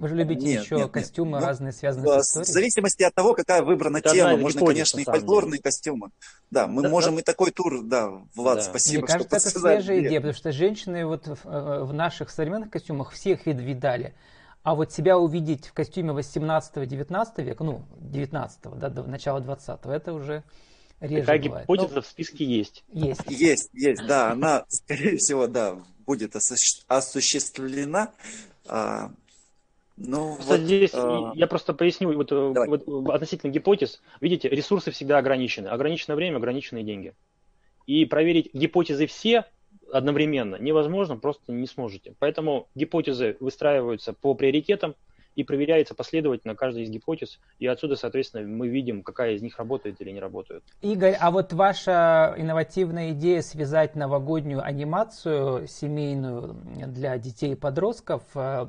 вы 0.01 0.09
же 0.09 0.15
любите 0.15 0.47
нет, 0.47 0.65
еще 0.65 0.77
нет, 0.77 0.91
костюмы 0.91 1.33
нет. 1.33 1.41
Ну, 1.41 1.47
разные, 1.47 1.73
связанные 1.73 2.23
с 2.23 2.29
историей? 2.29 2.51
В 2.51 2.53
зависимости 2.55 3.03
от 3.03 3.15
того, 3.15 3.35
какая 3.35 3.63
выбрана 3.63 3.99
Это 3.99 4.15
тема. 4.15 4.35
Можно, 4.39 4.65
конечно, 4.65 4.99
и 4.99 5.05
фольклорные 5.05 5.53
деле. 5.53 5.63
костюмы. 5.63 6.09
Да, 6.51 6.67
мы 6.67 6.83
да, 6.83 6.89
можем 6.89 7.17
да. 7.17 7.21
и 7.21 7.23
такой 7.23 7.51
тур, 7.51 7.83
да, 7.83 8.11
Влад, 8.35 8.57
да. 8.57 8.63
спасибо, 8.63 9.03
Мне 9.03 9.07
кажется, 9.13 9.37
это 9.37 9.59
свежая 9.59 10.01
идея, 10.01 10.21
потому 10.21 10.33
что 10.33 10.53
женщины 10.53 11.05
вот 11.05 11.27
в, 11.27 11.47
э, 11.47 11.85
в 11.85 11.93
наших 11.93 12.31
современных 12.31 12.71
костюмах 12.71 13.13
всех 13.13 13.45
вид 13.45 13.61
видали. 13.61 14.15
А 14.63 14.75
вот 14.75 14.91
себя 14.91 15.19
увидеть 15.19 15.67
в 15.67 15.75
костюме 15.75 16.13
18-19 16.13 17.43
века, 17.43 17.63
ну, 17.63 17.83
19 17.99 18.79
да, 18.79 18.89
до 18.89 19.03
начала 19.03 19.41
20 19.41 19.81
это 19.85 20.15
уже 20.15 20.45
реже 21.01 21.21
Такая 21.21 21.43
бывает. 21.43 21.65
гипотеза 21.67 21.95
Но... 21.97 22.01
в 22.01 22.07
списке 22.07 22.45
есть. 22.47 22.85
Есть. 22.89 23.21
Есть, 23.29 23.69
есть, 23.75 24.07
да, 24.07 24.33
она, 24.33 24.65
скорее 24.69 25.19
всего, 25.19 25.47
да, 25.47 25.77
будет 26.07 26.35
осуществлена. 26.37 28.13
Ну, 30.03 30.39
вот, 30.41 30.61
здесь 30.61 30.93
э... 30.95 31.21
я 31.35 31.47
просто 31.47 31.75
поясню 31.75 32.13
вот, 32.15 32.33
э, 32.33 32.37
вот, 32.37 33.11
относительно 33.11 33.51
гипотез. 33.51 34.01
Видите, 34.21 34.49
ресурсы 34.49 34.91
всегда 34.91 35.19
ограничены. 35.19 35.69
Ограниченное 35.69 36.17
время, 36.17 36.39
ограниченные 36.39 36.85
деньги. 36.85 37.15
И 37.87 38.07
проверить 38.07 38.51
гипотезы 38.55 39.07
все 39.07 39.45
одновременно 39.93 40.57
невозможно, 40.57 41.17
просто 41.17 41.53
не 41.53 41.67
сможете. 41.67 42.15
Поэтому 42.19 42.69
гипотезы 42.75 43.37
выстраиваются 43.41 44.13
по 44.15 44.35
приоритетам, 44.35 44.95
и 45.41 45.45
проверяется 45.45 45.95
последовательно 45.95 46.55
каждая 46.55 46.85
из 46.85 46.91
гипотез, 46.91 47.41
и 47.59 47.67
отсюда, 47.67 47.97
соответственно, 47.97 48.47
мы 48.47 48.69
видим, 48.69 49.03
какая 49.03 49.33
из 49.33 49.43
них 49.43 49.59
работает 49.59 50.01
или 50.01 50.11
не 50.11 50.21
работает. 50.21 50.63
Игорь, 50.83 51.17
а 51.19 51.31
вот 51.31 51.53
ваша 51.55 52.35
инновативная 52.37 53.13
идея 53.13 53.41
связать 53.41 53.97
новогоднюю 53.97 54.63
анимацию 54.63 55.67
семейную 55.67 56.57
для 56.87 57.17
детей 57.17 57.53
и 57.53 57.55
подростков 57.55 58.23
э, 58.35 58.67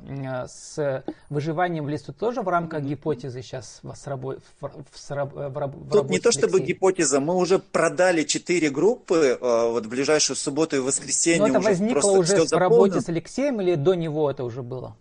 с 0.48 1.04
выживанием 1.28 1.84
в 1.84 1.88
лесу 1.90 2.14
тоже 2.14 2.40
в 2.40 2.48
рамках 2.48 2.82
гипотезы 2.82 3.42
сейчас 3.42 3.80
вас 3.82 4.06
рабо- 4.06 4.40
в, 4.60 4.66
в, 4.66 4.84
в, 4.90 5.50
в 5.50 5.90
Тут 5.90 6.10
не 6.10 6.20
то 6.20 6.32
чтобы 6.32 6.60
гипотеза, 6.60 7.20
мы 7.20 7.36
уже 7.36 7.58
продали 7.58 8.22
четыре 8.22 8.70
группы, 8.70 9.38
э, 9.38 9.70
вот 9.70 9.84
в 9.84 9.88
ближайшую 9.90 10.36
субботу 10.36 10.76
и 10.76 10.78
воскресенье. 10.78 11.40
Но 11.40 11.48
это 11.48 11.58
уже 11.58 11.68
возникло 11.68 12.12
уже 12.12 12.44
в 12.44 12.52
работе 12.52 13.00
с 13.00 13.08
Алексеем 13.10 13.60
или 13.60 13.74
до 13.74 13.94
него 13.94 14.30
это 14.30 14.44
уже 14.44 14.62
было? 14.62 14.96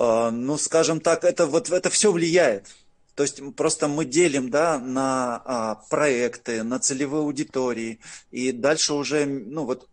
А, 0.00 0.30
ну, 0.30 0.56
скажем 0.56 1.00
так, 1.00 1.24
это 1.24 1.46
вот 1.46 1.70
это 1.70 1.90
все 1.90 2.12
влияет. 2.12 2.68
То 3.16 3.24
есть 3.24 3.42
просто 3.56 3.88
мы 3.88 4.04
делим 4.04 4.48
да, 4.48 4.78
на 4.78 5.42
а, 5.44 5.74
проекты, 5.90 6.62
на 6.62 6.78
целевые 6.78 7.22
аудитории, 7.22 7.98
и 8.30 8.52
дальше 8.52 8.94
уже, 8.94 9.26
ну 9.26 9.64
вот, 9.64 9.88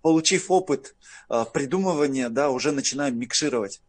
получив 0.00 0.50
опыт 0.50 0.94
а, 1.28 1.44
придумывания, 1.44 2.30
да, 2.30 2.48
уже 2.48 2.72
начинаем 2.72 3.18
микшировать. 3.18 3.82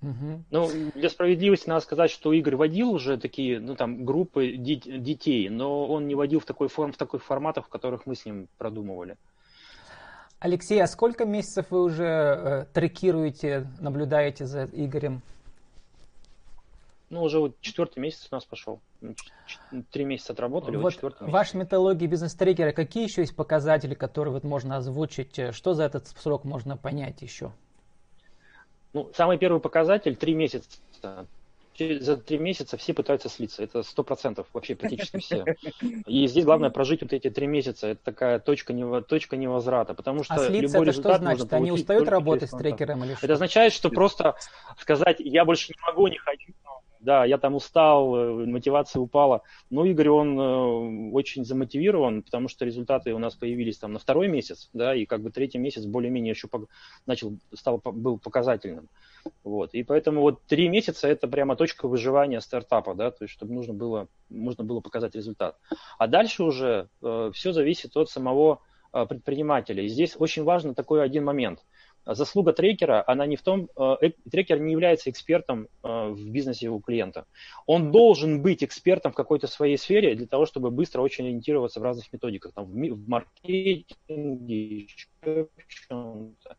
Угу. 0.00 0.44
Ну, 0.50 0.70
для 0.94 1.10
справедливости 1.10 1.68
надо 1.68 1.82
сказать, 1.82 2.10
что 2.10 2.32
Игорь 2.32 2.56
водил 2.56 2.92
уже 2.92 3.18
такие, 3.18 3.60
ну, 3.60 3.76
там, 3.76 4.06
группы 4.06 4.56
детей, 4.56 5.50
но 5.50 5.86
он 5.86 6.08
не 6.08 6.14
водил 6.14 6.40
в 6.40 6.46
такой 6.46 6.68
форм, 6.68 6.92
в 6.92 6.96
таких 6.96 7.22
форматах, 7.22 7.66
в 7.66 7.68
которых 7.68 8.06
мы 8.06 8.16
с 8.16 8.24
ним 8.24 8.48
продумывали. 8.56 9.18
Алексей, 10.42 10.82
а 10.82 10.88
сколько 10.88 11.24
месяцев 11.24 11.66
вы 11.70 11.84
уже 11.84 12.04
э, 12.04 12.64
трекируете, 12.72 13.68
наблюдаете 13.78 14.44
за 14.44 14.64
Игорем? 14.64 15.22
Ну, 17.10 17.22
уже 17.22 17.38
вот 17.38 17.60
четвертый 17.60 18.00
месяц 18.00 18.26
у 18.28 18.34
нас 18.34 18.44
пошел. 18.44 18.80
Три 19.92 20.04
месяца 20.04 20.32
отработали, 20.32 20.74
вот, 20.74 20.82
вот 20.82 20.92
четвертый 20.94 21.22
месяц. 21.22 21.32
Ваша 21.32 21.58
методология 21.58 22.08
бизнес-трекера, 22.08 22.72
какие 22.72 23.04
еще 23.04 23.20
есть 23.20 23.36
показатели, 23.36 23.94
которые 23.94 24.34
вот 24.34 24.42
можно 24.42 24.78
озвучить? 24.78 25.54
Что 25.54 25.74
за 25.74 25.84
этот 25.84 26.08
срок 26.08 26.42
можно 26.42 26.76
понять 26.76 27.22
еще? 27.22 27.52
Ну, 28.94 29.12
самый 29.14 29.38
первый 29.38 29.60
показатель– 29.60 30.16
три 30.18 30.34
месяца. 30.34 30.66
За 31.78 32.16
три 32.16 32.38
месяца 32.38 32.76
все 32.76 32.94
пытаются 32.94 33.28
слиться. 33.28 33.62
Это 33.62 33.82
сто 33.82 34.04
процентов, 34.04 34.46
вообще 34.52 34.74
практически 34.74 35.18
все. 35.18 35.44
И 36.06 36.26
здесь 36.26 36.44
главное 36.44 36.70
прожить 36.70 37.02
вот 37.02 37.12
эти 37.12 37.30
три 37.30 37.46
месяца. 37.46 37.88
Это 37.88 38.00
такая 38.04 38.38
точка, 38.38 38.72
нево, 38.72 39.02
точка 39.02 39.36
невозврата. 39.36 39.94
Потому 39.94 40.24
что 40.24 40.34
а 40.34 40.46
слиться 40.46 40.78
любой 40.78 40.88
это 40.88 41.00
что 41.00 41.16
значит? 41.16 41.52
Они 41.52 41.72
устают 41.72 42.08
работать 42.08 42.50
с 42.50 42.56
трекером 42.56 43.04
или 43.04 43.14
что? 43.14 43.26
Это 43.26 43.34
означает, 43.34 43.72
что 43.72 43.90
просто 43.90 44.36
сказать, 44.78 45.16
я 45.20 45.44
больше 45.44 45.72
не 45.72 45.80
могу, 45.86 46.08
не 46.08 46.18
хочу, 46.18 46.52
да, 47.02 47.24
я 47.24 47.36
там 47.36 47.54
устал, 47.54 48.16
э, 48.16 48.46
мотивация 48.46 49.00
упала. 49.00 49.42
Но 49.70 49.84
Игорь, 49.84 50.08
он 50.08 50.38
э, 50.38 51.12
очень 51.12 51.44
замотивирован, 51.44 52.22
потому 52.22 52.48
что 52.48 52.64
результаты 52.64 53.12
у 53.12 53.18
нас 53.18 53.34
появились 53.34 53.78
там 53.78 53.92
на 53.92 53.98
второй 53.98 54.28
месяц, 54.28 54.70
да, 54.72 54.94
и 54.94 55.04
как 55.04 55.20
бы 55.20 55.30
третий 55.30 55.58
месяц 55.58 55.84
более-менее 55.84 56.30
еще 56.30 56.48
начал, 57.06 57.36
стал, 57.54 57.82
был 57.84 58.18
показательным. 58.18 58.88
Вот. 59.42 59.74
И 59.74 59.82
поэтому 59.82 60.20
вот 60.20 60.42
три 60.44 60.68
месяца 60.68 61.08
это 61.08 61.28
прямо 61.28 61.56
точка 61.56 61.88
выживания 61.88 62.40
стартапа, 62.40 62.94
да, 62.94 63.10
то 63.10 63.24
есть 63.24 63.34
чтобы 63.34 63.52
нужно 63.52 63.74
было, 63.74 64.08
нужно 64.30 64.64
было 64.64 64.80
показать 64.80 65.14
результат. 65.14 65.58
А 65.98 66.06
дальше 66.06 66.44
уже 66.44 66.88
э, 67.02 67.30
все 67.34 67.52
зависит 67.52 67.96
от 67.96 68.10
самого 68.10 68.60
э, 68.92 69.06
предпринимателя. 69.06 69.82
И 69.82 69.88
здесь 69.88 70.14
очень 70.16 70.44
важно 70.44 70.74
такой 70.74 71.02
один 71.02 71.24
момент– 71.24 71.64
заслуга 72.06 72.52
трекера, 72.52 73.04
она 73.06 73.26
не 73.26 73.36
в 73.36 73.42
том, 73.42 73.68
э, 73.76 73.96
э, 74.00 74.10
трекер 74.30 74.58
не 74.60 74.72
является 74.72 75.10
экспертом 75.10 75.68
э, 75.82 76.08
в 76.08 76.30
бизнесе 76.30 76.68
у 76.68 76.80
клиента. 76.80 77.26
Он 77.66 77.92
должен 77.92 78.42
быть 78.42 78.64
экспертом 78.64 79.12
в 79.12 79.14
какой-то 79.14 79.46
своей 79.46 79.78
сфере 79.78 80.14
для 80.14 80.26
того, 80.26 80.46
чтобы 80.46 80.70
быстро 80.70 81.00
очень 81.00 81.26
ориентироваться 81.26 81.80
в 81.80 81.82
разных 81.82 82.12
методиках, 82.12 82.52
там, 82.52 82.66
в 82.66 83.08
маркетинге, 83.08 84.66
еще 84.76 85.08
в 85.22 85.48
чем-то. 85.68 86.56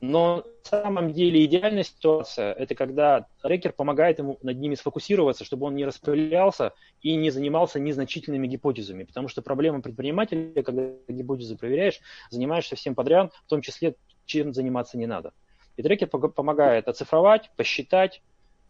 Но 0.00 0.44
на 0.72 0.82
самом 0.82 1.12
деле 1.12 1.44
идеальная 1.44 1.82
ситуация– 1.82 2.52
это 2.54 2.74
когда 2.74 3.26
трекер 3.42 3.72
помогает 3.72 4.18
ему 4.18 4.38
над 4.42 4.58
ними 4.58 4.74
сфокусироваться, 4.74 5.44
чтобы 5.44 5.66
он 5.66 5.74
не 5.74 5.84
распылялся 5.84 6.72
и 7.02 7.14
не 7.16 7.30
занимался 7.30 7.80
незначительными 7.80 8.46
гипотезами. 8.46 9.04
Потому 9.04 9.28
что 9.28 9.42
проблема 9.42 9.80
предпринимателя, 9.80 10.62
когда 10.62 10.90
гипотезы 11.08 11.56
проверяешь, 11.56 12.00
занимаешься 12.30 12.76
всем 12.76 12.94
подряд, 12.94 13.32
в 13.46 13.48
том 13.48 13.60
числе, 13.60 13.96
чем 14.24 14.54
заниматься 14.54 14.98
не 14.98 15.06
надо. 15.06 15.32
И 15.76 15.82
трекер 15.82 16.08
помогает 16.08 16.88
оцифровать, 16.88 17.50
посчитать, 17.56 18.22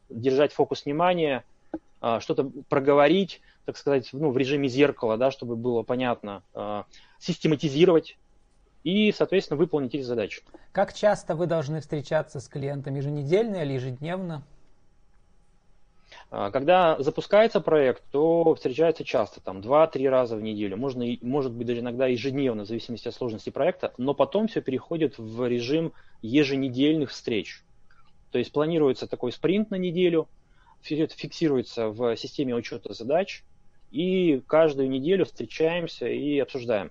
держать 0.09 0.53
фокус 0.53 0.85
внимания, 0.85 1.45
а, 2.01 2.21
что-то 2.21 2.51
проговорить, 2.69 3.41
так 3.65 3.77
сказать, 3.77 4.11
ну, 4.13 4.31
в 4.31 4.37
режиме 4.37 4.69
зеркала, 4.69 5.17
да, 5.17 5.31
чтобы 5.31 5.57
было 5.57 5.83
понятно, 5.83 6.43
а, 6.53 6.87
систематизировать 7.19 8.19
и, 8.85 9.13
соответственно, 9.13 9.59
выполнить 9.59 9.95
эти 9.95 10.03
задачи. 10.03 10.43
Как 10.73 10.93
часто 10.93 11.35
вы 11.35 11.47
должны 11.47 11.81
встречаться 11.81 12.41
с 12.41 12.49
клиентами? 12.49 12.99
Еженедельно 12.99 13.57
или 13.57 13.75
ежедневно? 13.75 14.43
А, 16.31 16.51
когда 16.51 16.97
запускается 16.99 17.61
проект, 17.61 18.03
то 18.11 18.55
встречается 18.55 19.05
часто, 19.05 19.41
там 19.41 19.61
2-3 19.61 20.09
раза 20.09 20.37
в 20.37 20.43
неделю, 20.43 20.77
можно, 20.77 21.05
может 21.21 21.53
быть 21.53 21.67
даже 21.67 21.81
иногда 21.81 22.07
ежедневно, 22.07 22.65
в 22.65 22.67
зависимости 22.67 23.09
от 23.09 23.15
сложности 23.15 23.51
проекта, 23.51 23.93
но 23.99 24.15
потом 24.15 24.49
все 24.49 24.61
переходит 24.61 25.19
в 25.19 25.47
режим 25.47 25.93
еженедельных 26.23 27.11
встреч. 27.11 27.63
То 28.31 28.39
есть 28.39 28.53
планируется 28.53 29.07
такой 29.07 29.33
спринт 29.33 29.71
на 29.71 29.77
неделю, 29.77 30.29
все 30.81 30.99
это 30.99 31.15
фиксируется 31.15 31.89
в 31.89 32.17
системе 32.17 32.55
учета 32.55 32.93
задач, 32.95 33.45
и 33.91 34.43
каждую 34.47 34.89
неделю 34.89 35.27
встречаемся 35.27 36.09
и 36.09 36.39
обсуждаем. 36.39 36.91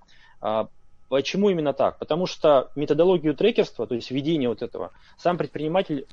Почему 1.11 1.49
именно 1.49 1.73
так? 1.73 1.99
Потому 1.99 2.25
что 2.25 2.71
методологию 2.73 3.35
трекерства, 3.35 3.85
то 3.85 3.95
есть 3.95 4.11
ведение 4.11 4.47
вот 4.47 4.61
этого, 4.61 4.93
сам 5.17 5.37
предприниматель 5.37 6.07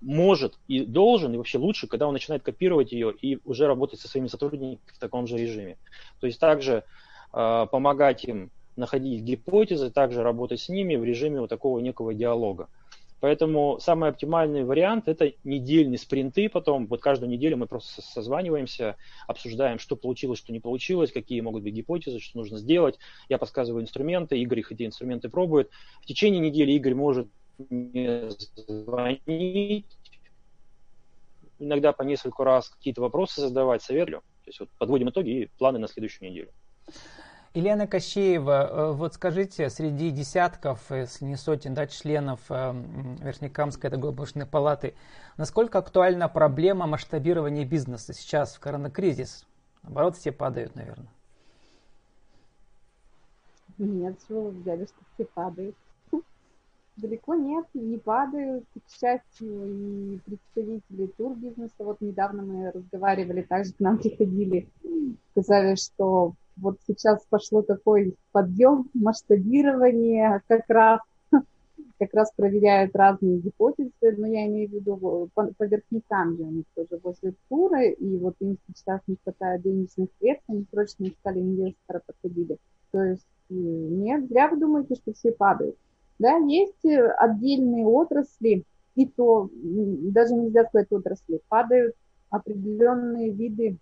может 0.00 0.54
и 0.66 0.86
должен, 0.86 1.34
и 1.34 1.36
вообще 1.36 1.58
лучше, 1.58 1.88
когда 1.88 2.06
он 2.06 2.14
начинает 2.14 2.42
копировать 2.42 2.90
ее 2.90 3.12
и 3.12 3.38
уже 3.44 3.66
работать 3.66 4.00
со 4.00 4.08
своими 4.08 4.28
сотрудниками 4.28 4.80
в 4.86 4.98
таком 4.98 5.26
же 5.26 5.36
режиме. 5.36 5.76
То 6.20 6.26
есть 6.26 6.40
также 6.40 6.84
э, 7.34 7.66
помогать 7.70 8.24
им 8.24 8.50
находить 8.76 9.20
гипотезы, 9.20 9.90
также 9.90 10.22
работать 10.22 10.60
с 10.60 10.70
ними 10.70 10.96
в 10.96 11.04
режиме 11.04 11.42
вот 11.42 11.50
такого 11.50 11.80
некого 11.80 12.14
диалога. 12.14 12.68
Поэтому 13.20 13.78
самый 13.80 14.10
оптимальный 14.10 14.64
вариант– 14.64 15.04
это 15.08 15.32
недельные 15.42 15.98
спринты 15.98 16.48
потом. 16.48 16.86
Вот 16.86 17.00
каждую 17.00 17.30
неделю 17.30 17.56
мы 17.56 17.66
просто 17.66 18.00
созваниваемся, 18.00 18.96
обсуждаем, 19.26 19.78
что 19.78 19.96
получилось, 19.96 20.38
что 20.38 20.52
не 20.52 20.60
получилось, 20.60 21.10
какие 21.10 21.40
могут 21.40 21.64
быть 21.64 21.74
гипотезы, 21.74 22.20
что 22.20 22.38
нужно 22.38 22.58
сделать. 22.58 22.98
Я 23.28 23.38
подсказываю 23.38 23.82
инструменты, 23.82 24.38
Игорь 24.38 24.60
их 24.60 24.70
эти 24.70 24.86
инструменты 24.86 25.28
пробует. 25.28 25.70
В 26.00 26.06
течение 26.06 26.40
недели 26.40 26.72
Игорь 26.72 26.94
может 26.94 27.28
мне 27.70 28.30
звонить, 28.30 29.86
иногда 31.58 31.92
по 31.92 32.02
несколько 32.02 32.44
раз 32.44 32.68
какие-то 32.68 33.00
вопросы 33.00 33.40
задавать, 33.40 33.82
советую. 33.82 34.20
То 34.44 34.50
есть 34.50 34.60
вот 34.60 34.68
подводим 34.78 35.10
итоги 35.10 35.30
и 35.30 35.46
планы 35.58 35.78
на 35.78 35.88
следующую 35.88 36.30
неделю. 36.30 36.50
Елена 37.54 37.86
Кощеева, 37.86 38.68
э, 38.70 38.92
вот 38.92 39.14
скажите, 39.14 39.70
среди 39.70 40.10
десятков, 40.10 40.90
если 40.90 41.24
не 41.24 41.36
сотен, 41.36 41.74
да, 41.74 41.86
членов 41.86 42.40
э, 42.50 42.74
Верхнекамской 43.20 43.90
торгово-промышленной 43.90 44.46
палаты, 44.46 44.94
насколько 45.38 45.78
актуальна 45.78 46.28
проблема 46.28 46.86
масштабирования 46.86 47.64
бизнеса 47.64 48.12
сейчас 48.12 48.54
в 48.54 48.60
коронакризис? 48.60 49.46
Наоборот, 49.82 50.16
все 50.16 50.30
падают, 50.30 50.74
наверное. 50.74 51.08
Нет, 53.78 54.18
чего 54.26 54.42
вы 54.42 54.50
взяли, 54.50 54.84
что 54.84 54.96
все 55.14 55.24
падают? 55.24 55.76
Далеко 56.96 57.34
нет, 57.34 57.64
не 57.72 57.96
падают. 57.96 58.64
К 58.74 58.90
счастью, 58.90 60.16
и 60.16 60.18
представители 60.26 61.06
турбизнеса, 61.16 61.72
вот 61.78 62.00
недавно 62.02 62.42
мы 62.42 62.70
разговаривали, 62.72 63.40
также 63.40 63.72
к 63.72 63.80
нам 63.80 63.98
приходили, 63.98 64.68
сказали, 65.32 65.76
что 65.76 66.34
вот 66.60 66.78
сейчас 66.86 67.24
пошло 67.28 67.62
такой 67.62 68.14
подъем, 68.32 68.88
масштабирование, 68.94 70.42
как 70.46 70.64
раз, 70.68 71.00
как 71.98 72.14
раз 72.14 72.32
проверяют 72.36 72.94
разные 72.94 73.38
гипотезы, 73.38 73.92
но 74.00 74.26
я 74.26 74.46
имею 74.46 74.68
в 74.68 74.72
виду 74.72 75.30
по, 75.34 75.46
по 75.46 75.64
верхникам 75.64 76.36
же 76.36 76.44
они 76.44 76.64
тоже 76.74 77.00
возле 77.02 77.34
туры, 77.48 77.90
и 77.90 78.16
вот 78.18 78.34
им 78.40 78.58
сейчас 78.66 79.00
не 79.06 79.16
хватает 79.22 79.62
денежных 79.62 80.08
средств, 80.18 80.44
они 80.48 80.66
срочно 80.70 81.04
искали 81.04 81.40
инвестора, 81.40 82.02
подходили. 82.06 82.58
То 82.90 83.02
есть 83.02 83.26
э, 83.50 83.54
нет, 83.54 84.28
зря 84.28 84.48
вы 84.48 84.58
думаете, 84.58 84.94
что 84.96 85.12
все 85.12 85.32
падают. 85.32 85.76
Да, 86.18 86.36
есть 86.38 86.84
э, 86.84 87.08
отдельные 87.18 87.86
отрасли, 87.86 88.64
и 88.96 89.06
то 89.06 89.48
даже 89.52 90.34
нельзя 90.34 90.64
сказать 90.64 90.90
отрасли, 90.90 91.40
падают 91.48 91.94
определенные 92.30 93.30
виды 93.30 93.78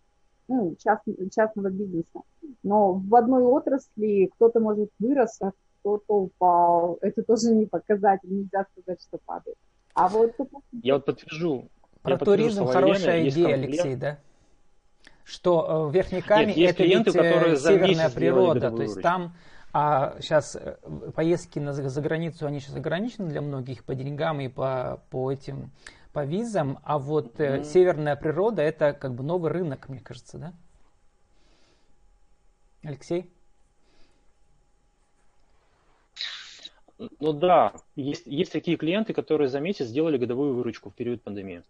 ну, 0.49 0.77
част, 0.83 1.03
частного 1.35 1.71
бизнеса. 1.71 2.21
Но 2.63 2.95
в 2.95 3.15
одной 3.15 3.43
отрасли 3.43 4.31
кто-то 4.35 4.61
может 4.61 4.91
вырос, 4.99 5.41
а 5.43 5.53
кто-то 5.81 6.15
упал. 6.15 6.99
Это 7.01 7.23
тоже 7.23 7.55
не 7.55 7.67
показатель, 7.67 8.29
нельзя 8.31 8.67
сказать, 8.73 9.01
что 9.03 9.19
падает. 9.25 9.57
А 9.95 10.09
вот... 10.09 10.33
Я 10.83 10.95
вот 10.95 11.05
подтвержу. 11.05 11.69
Про 12.03 12.13
я 12.13 12.19
туризм 12.19 12.67
хорошая 12.67 13.19
Елены, 13.19 13.29
идея, 13.31 13.55
Алексей, 13.55 13.97
да? 13.97 14.19
Что 15.25 15.67
э, 15.87 15.91
в 15.91 15.95
Верхней 15.95 16.23
Каме 16.23 16.55
Нет, 16.55 16.71
это 16.71 16.85
клиенты, 16.85 17.11
ведь 17.11 17.21
э, 17.21 17.57
северная 17.57 18.11
природа, 18.11 18.71
то 18.71 18.83
есть 18.83 19.03
там 19.03 19.33
а 19.73 20.17
сейчас 20.21 20.57
э, 20.57 20.77
поездки 21.15 21.59
на, 21.59 21.73
за 21.73 22.01
границу, 22.01 22.47
они 22.47 22.61
сейчас 22.61 22.77
ограничены 22.77 23.29
для 23.29 23.43
многих 23.43 23.85
по 23.85 23.95
деньгам 23.95 24.41
и 24.41 24.49
по, 24.49 25.03
по 25.11 25.31
этим 25.31 25.71
по 26.17 26.25
визам, 26.25 26.79
а 26.83 26.99
вот 26.99 27.39
mm-hmm. 27.39 27.65
северная 27.65 28.17
природа 28.17 28.63
это 28.63 28.95
как 28.95 29.15
бы 29.15 29.23
новый 29.23 29.53
рынок, 29.53 29.91
мне 29.91 30.01
кажется, 30.01 30.39
да? 30.39 30.55
Алексей? 32.83 33.31
Ну 36.97 37.35
да, 37.35 37.75
есть, 37.97 38.23
есть 38.25 38.51
такие 38.51 38.79
клиенты, 38.79 39.13
которые 39.13 39.49
за 39.49 39.61
месяц 39.61 39.89
сделали 39.89 40.17
годовую 40.17 40.55
выручку 40.55 40.89
в 40.89 40.95
период 40.95 41.21
пандемии. 41.21 41.63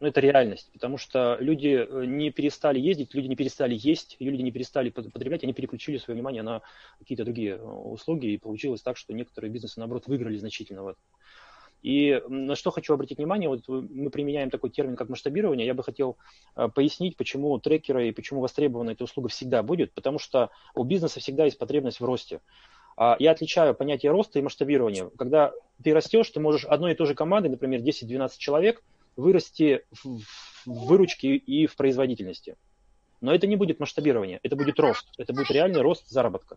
Ну, 0.00 0.06
это 0.06 0.20
реальность, 0.20 0.68
потому 0.74 0.98
что 0.98 1.38
люди 1.40 1.86
э, 1.88 2.04
не 2.04 2.30
перестали 2.30 2.78
ездить, 2.78 3.14
люди 3.14 3.28
не 3.28 3.36
перестали 3.36 3.74
есть, 3.74 4.16
люди 4.20 4.42
не 4.42 4.52
перестали 4.52 4.90
потреблять, 4.90 5.44
они 5.44 5.54
переключили 5.54 5.96
свое 5.96 6.16
внимание 6.16 6.42
на 6.42 6.60
какие-то 6.98 7.24
другие 7.24 7.52
э, 7.52 7.62
услуги, 7.62 8.26
и 8.26 8.36
получилось 8.36 8.82
так, 8.82 8.98
что 8.98 9.14
некоторые 9.14 9.50
бизнесы, 9.50 9.80
наоборот, 9.80 10.08
выиграли 10.08 10.36
значительно 10.36 10.82
в 10.82 10.88
этом. 10.88 11.02
И 11.82 12.20
на 12.28 12.56
что 12.56 12.70
хочу 12.70 12.94
обратить 12.94 13.18
внимание, 13.18 13.48
вот 13.48 13.68
мы 13.68 14.10
применяем 14.10 14.50
такой 14.50 14.70
термин, 14.70 14.96
как 14.96 15.08
масштабирование, 15.08 15.66
я 15.66 15.74
бы 15.74 15.82
хотел 15.82 16.16
э, 16.56 16.68
пояснить, 16.68 17.16
почему 17.16 17.58
трекеры 17.58 18.08
и 18.08 18.12
почему 18.12 18.40
востребована 18.40 18.90
эта 18.90 19.04
услуга 19.04 19.28
всегда 19.28 19.62
будет, 19.62 19.92
потому 19.92 20.18
что 20.18 20.50
у 20.74 20.84
бизнеса 20.84 21.20
всегда 21.20 21.44
есть 21.44 21.58
потребность 21.58 22.00
в 22.00 22.04
росте. 22.04 22.40
А 22.96 23.16
я 23.20 23.30
отличаю 23.30 23.74
понятие 23.74 24.10
роста 24.10 24.40
и 24.40 24.42
масштабирования. 24.42 25.08
Когда 25.16 25.52
ты 25.82 25.94
растешь, 25.94 26.28
ты 26.30 26.40
можешь 26.40 26.64
одной 26.64 26.92
и 26.92 26.94
той 26.96 27.06
же 27.06 27.14
командой, 27.14 27.48
например, 27.48 27.80
10-12 27.80 28.32
человек, 28.38 28.82
вырасти 29.14 29.84
в 30.02 30.20
выручке 30.66 31.36
и 31.36 31.66
в 31.66 31.76
производительности. 31.76 32.56
Но 33.20 33.34
это 33.34 33.46
не 33.46 33.56
будет 33.56 33.80
масштабирование, 33.80 34.38
это 34.42 34.54
будет 34.54 34.78
рост, 34.78 35.08
это 35.18 35.32
будет 35.32 35.50
реальный 35.50 35.80
рост 35.80 36.08
заработка. 36.08 36.56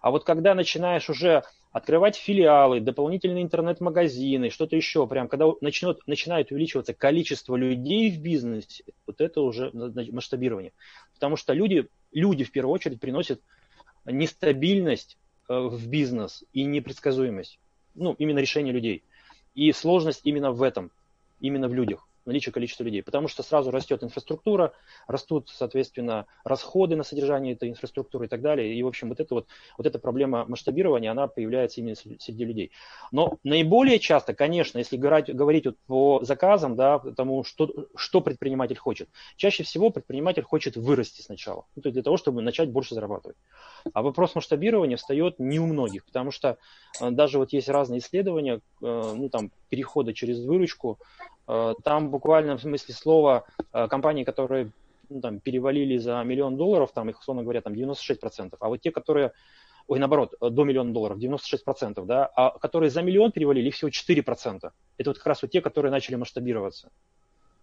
А 0.00 0.10
вот 0.10 0.24
когда 0.24 0.54
начинаешь 0.54 1.10
уже 1.10 1.42
открывать 1.72 2.16
филиалы, 2.16 2.80
дополнительные 2.80 3.42
интернет-магазины, 3.42 4.48
что-то 4.48 4.76
еще, 4.76 5.06
прям 5.06 5.28
когда 5.28 5.46
начнет, 5.60 6.00
начинает 6.06 6.50
увеличиваться 6.50 6.94
количество 6.94 7.54
людей 7.54 8.10
в 8.10 8.20
бизнесе, 8.20 8.84
вот 9.06 9.20
это 9.20 9.42
уже 9.42 9.70
масштабирование. 9.72 10.72
Потому 11.14 11.36
что 11.36 11.52
люди, 11.52 11.86
люди 12.12 12.44
в 12.44 12.50
первую 12.50 12.72
очередь 12.72 12.98
приносят 12.98 13.42
нестабильность 14.06 15.18
э, 15.48 15.58
в 15.58 15.86
бизнес 15.86 16.44
и 16.54 16.64
непредсказуемость. 16.64 17.58
Ну, 17.94 18.14
именно 18.18 18.38
решение 18.38 18.72
людей. 18.72 19.04
И 19.54 19.70
сложность 19.72 20.22
именно 20.24 20.52
в 20.52 20.62
этом, 20.62 20.90
именно 21.40 21.68
в 21.68 21.74
людях 21.74 22.06
наличие 22.24 22.52
количества 22.52 22.84
людей, 22.84 23.02
потому 23.02 23.28
что 23.28 23.42
сразу 23.42 23.70
растет 23.70 24.02
инфраструктура, 24.02 24.72
растут, 25.06 25.48
соответственно, 25.48 26.26
расходы 26.44 26.96
на 26.96 27.02
содержание 27.02 27.54
этой 27.54 27.68
инфраструктуры 27.68 28.26
и 28.26 28.28
так 28.28 28.40
далее. 28.40 28.74
И, 28.74 28.82
в 28.82 28.86
общем, 28.86 29.08
вот, 29.08 29.20
это 29.20 29.34
вот, 29.34 29.46
вот 29.78 29.86
эта 29.86 29.98
проблема 29.98 30.44
масштабирования, 30.46 31.10
она 31.10 31.26
появляется 31.26 31.80
именно 31.80 31.96
среди 31.96 32.44
людей. 32.44 32.70
Но 33.12 33.38
наиболее 33.44 33.98
часто, 33.98 34.34
конечно, 34.34 34.78
если 34.78 34.96
говорить, 34.96 35.34
говорить 35.34 35.66
вот 35.66 35.76
по 35.86 36.24
заказам, 36.24 36.76
да, 36.76 36.98
тому, 36.98 37.44
что, 37.44 37.88
что 37.96 38.20
предприниматель 38.20 38.76
хочет, 38.76 39.08
чаще 39.36 39.62
всего 39.62 39.90
предприниматель 39.90 40.42
хочет 40.42 40.76
вырасти 40.76 41.22
сначала, 41.22 41.66
ну, 41.76 41.82
то 41.82 41.88
есть 41.88 41.94
для 41.94 42.02
того, 42.02 42.16
чтобы 42.16 42.42
начать 42.42 42.70
больше 42.70 42.94
зарабатывать. 42.94 43.36
А 43.92 44.02
вопрос 44.02 44.34
масштабирования 44.34 44.96
встает 44.96 45.38
не 45.38 45.58
у 45.58 45.66
многих, 45.66 46.04
потому 46.04 46.30
что 46.30 46.58
э, 47.00 47.10
даже 47.10 47.38
вот 47.38 47.52
есть 47.52 47.68
разные 47.68 48.00
исследования, 48.00 48.60
э, 48.82 49.14
ну, 49.16 49.28
там, 49.28 49.50
перехода 49.68 50.12
через 50.12 50.44
выручку, 50.44 50.98
там 51.46 52.10
буквально 52.10 52.56
в 52.56 52.60
смысле 52.60 52.94
слова 52.94 53.44
э, 53.72 53.88
компании, 53.88 54.24
которые 54.24 54.72
ну, 55.10 55.20
там, 55.20 55.40
перевалили 55.40 55.98
за 55.98 56.22
миллион 56.22 56.56
долларов, 56.56 56.92
там 56.94 57.10
их, 57.10 57.18
условно 57.18 57.42
говоря, 57.42 57.60
там 57.60 57.72
96%. 57.74 58.56
А 58.58 58.68
вот 58.68 58.80
те, 58.80 58.90
которые, 58.90 59.32
ой, 59.88 59.98
наоборот, 59.98 60.34
э, 60.40 60.50
до 60.50 60.64
миллиона 60.64 60.92
долларов, 60.92 61.18
96%, 61.18 62.04
да, 62.06 62.26
а 62.26 62.58
которые 62.58 62.90
за 62.90 63.02
миллион 63.02 63.32
перевалили, 63.32 63.68
их 63.68 63.74
всего 63.74 63.90
4%. 63.90 64.70
Это 64.98 65.10
вот 65.10 65.18
как 65.18 65.26
раз 65.26 65.42
вот 65.42 65.50
те, 65.50 65.60
которые 65.60 65.90
начали 65.90 66.14
масштабироваться. 66.14 66.90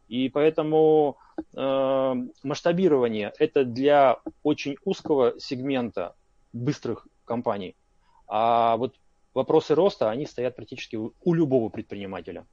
И 0.07 0.29
поэтому 0.29 1.17
э, 1.53 2.15
масштабирование 2.43 3.33
это 3.39 3.65
для 3.65 4.19
очень 4.43 4.77
узкого 4.85 5.39
сегмента 5.39 6.15
быстрых 6.53 7.07
компаний. 7.25 7.75
А 8.27 8.77
вот 8.77 8.95
вопросы 9.33 9.75
роста, 9.75 10.09
они 10.09 10.25
стоят 10.25 10.55
практически 10.55 10.95
у 10.95 11.33
любого 11.33 11.69
предпринимателя. 11.69 12.45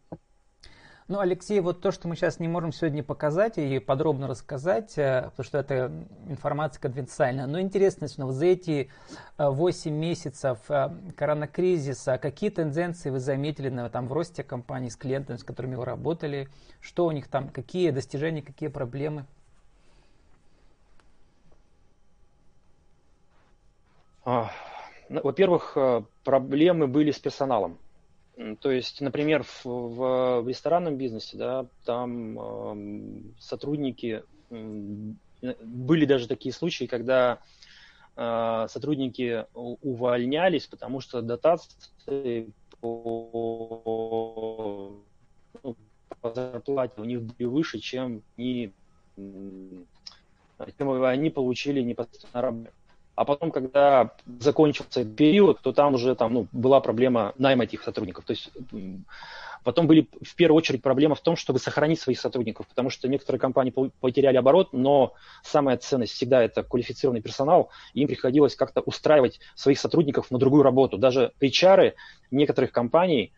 Ну, 1.06 1.20
Алексей, 1.20 1.60
вот 1.60 1.82
то, 1.82 1.92
что 1.92 2.08
мы 2.08 2.16
сейчас 2.16 2.40
не 2.40 2.48
можем 2.48 2.72
сегодня 2.72 3.02
показать 3.02 3.58
и 3.58 3.78
подробно 3.78 4.26
рассказать, 4.26 4.96
э, 4.96 5.28
потому 5.28 5.44
что 5.44 5.58
это 5.58 5.92
информация 6.28 6.80
конфиденциальная, 6.80 7.46
но 7.46 7.60
интересно, 7.60 8.08
что 8.08 8.32
за 8.32 8.46
эти 8.46 8.90
8 9.36 9.90
э, 9.90 9.94
месяцев 9.94 10.58
э, 10.70 10.88
коронакризиса 11.14 12.16
какие 12.16 12.48
тенденции 12.48 13.10
вы 13.10 13.20
заметили 13.20 13.68
на, 13.68 13.90
там, 13.90 14.08
в 14.08 14.14
росте 14.14 14.42
компаний 14.42 14.88
с 14.88 14.96
клиентами, 14.96 15.36
с 15.36 15.44
которыми 15.44 15.74
вы 15.74 15.84
работали? 15.84 16.48
Что 16.80 17.04
у 17.04 17.10
них 17.10 17.28
там, 17.28 17.50
какие 17.50 17.90
достижения, 17.90 18.40
какие 18.40 18.70
проблемы? 18.70 19.26
А, 24.24 24.50
ну, 25.10 25.20
во-первых, 25.22 25.76
проблемы 26.24 26.86
были 26.86 27.10
с 27.10 27.18
персоналом. 27.18 27.76
То 28.60 28.72
есть, 28.72 29.00
например, 29.00 29.44
в, 29.44 29.64
в, 29.64 30.48
ресторанном 30.48 30.96
бизнесе, 30.96 31.36
да, 31.36 31.66
там 31.84 32.38
э, 32.38 33.20
сотрудники, 33.38 34.24
э, 34.50 35.54
были 35.62 36.04
даже 36.04 36.26
такие 36.26 36.52
случаи, 36.52 36.86
когда 36.86 37.38
э, 38.16 38.66
сотрудники 38.68 39.46
увольнялись, 39.54 40.66
потому 40.66 41.00
что 41.00 41.22
дотации 41.22 42.50
по, 42.80 43.30
ну, 45.62 45.76
по 46.20 46.34
зарплате 46.34 47.00
у 47.00 47.04
них 47.04 47.22
были 47.22 47.44
выше, 47.44 47.78
чем 47.78 48.22
они, 48.36 48.72
чем 49.16 50.90
они 51.04 51.30
получили 51.30 51.82
непосредственно 51.82 52.42
работе. 52.42 52.72
А 53.16 53.24
потом, 53.24 53.50
когда 53.52 54.10
закончился 54.40 55.04
период, 55.04 55.60
то 55.60 55.72
там 55.72 55.94
уже 55.94 56.14
там, 56.16 56.34
ну, 56.34 56.46
была 56.50 56.80
проблема 56.80 57.32
найма 57.38 57.64
этих 57.64 57.82
сотрудников. 57.82 58.24
То 58.24 58.32
есть 58.32 58.50
потом 59.62 59.86
были 59.86 60.08
в 60.20 60.34
первую 60.34 60.58
очередь 60.58 60.82
проблема 60.82 61.14
в 61.14 61.20
том, 61.20 61.36
чтобы 61.36 61.60
сохранить 61.60 62.00
своих 62.00 62.18
сотрудников, 62.18 62.66
потому 62.66 62.90
что 62.90 63.08
некоторые 63.08 63.40
компании 63.40 63.72
потеряли 64.00 64.36
оборот, 64.36 64.72
но 64.72 65.14
самая 65.44 65.76
ценность 65.76 66.12
всегда 66.12 66.42
это 66.42 66.64
квалифицированный 66.64 67.22
персонал, 67.22 67.70
и 67.94 68.00
им 68.00 68.08
приходилось 68.08 68.56
как-то 68.56 68.80
устраивать 68.80 69.38
своих 69.54 69.78
сотрудников 69.78 70.30
на 70.32 70.38
другую 70.38 70.64
работу. 70.64 70.98
Даже 70.98 71.32
HR 71.40 71.92
некоторых 72.32 72.72
компаний, 72.72 73.32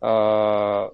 а, 0.00 0.90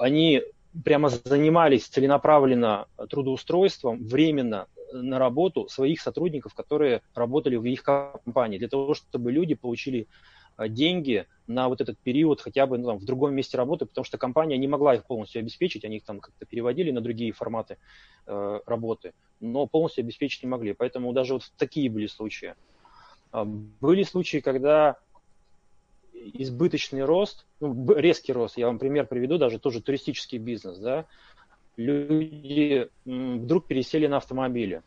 они 0.00 0.42
прямо 0.84 1.08
занимались 1.08 1.86
целенаправленно 1.86 2.86
трудоустройством 3.08 4.04
временно 4.04 4.66
на 4.92 5.18
работу 5.18 5.68
своих 5.68 6.00
сотрудников, 6.00 6.54
которые 6.54 7.02
работали 7.14 7.56
в 7.56 7.64
их 7.64 7.82
компании, 7.82 8.58
для 8.58 8.68
того, 8.68 8.94
чтобы 8.94 9.32
люди 9.32 9.54
получили 9.54 10.08
э, 10.58 10.68
деньги 10.68 11.26
на 11.46 11.68
вот 11.68 11.80
этот 11.80 11.98
период 11.98 12.40
хотя 12.40 12.66
бы 12.66 12.78
ну, 12.78 12.86
там, 12.86 12.98
в 12.98 13.04
другом 13.04 13.34
месте 13.34 13.56
работы, 13.56 13.86
потому 13.86 14.04
что 14.04 14.18
компания 14.18 14.56
не 14.58 14.68
могла 14.68 14.94
их 14.94 15.04
полностью 15.06 15.40
обеспечить, 15.40 15.84
они 15.84 15.96
их 15.96 16.04
там 16.04 16.20
как-то 16.20 16.44
переводили 16.46 16.90
на 16.90 17.00
другие 17.00 17.32
форматы 17.32 17.78
э, 18.26 18.60
работы, 18.66 19.12
но 19.40 19.66
полностью 19.66 20.02
обеспечить 20.02 20.42
не 20.42 20.48
могли. 20.48 20.72
Поэтому 20.72 21.12
даже 21.12 21.34
вот 21.34 21.50
такие 21.56 21.90
были 21.90 22.06
случаи. 22.06 22.54
А, 23.32 23.44
были 23.44 24.02
случаи, 24.02 24.38
когда 24.38 24.96
избыточный 26.14 27.04
рост, 27.04 27.46
ну, 27.60 27.94
резкий 27.94 28.32
рост, 28.32 28.56
я 28.56 28.66
вам 28.66 28.78
пример 28.78 29.06
приведу, 29.06 29.38
даже 29.38 29.58
тоже 29.58 29.80
туристический 29.80 30.38
бизнес, 30.38 30.78
да, 30.78 31.06
люди 31.76 32.88
вдруг 33.04 33.66
пересели 33.66 34.06
на 34.06 34.18
автомобили. 34.18 34.82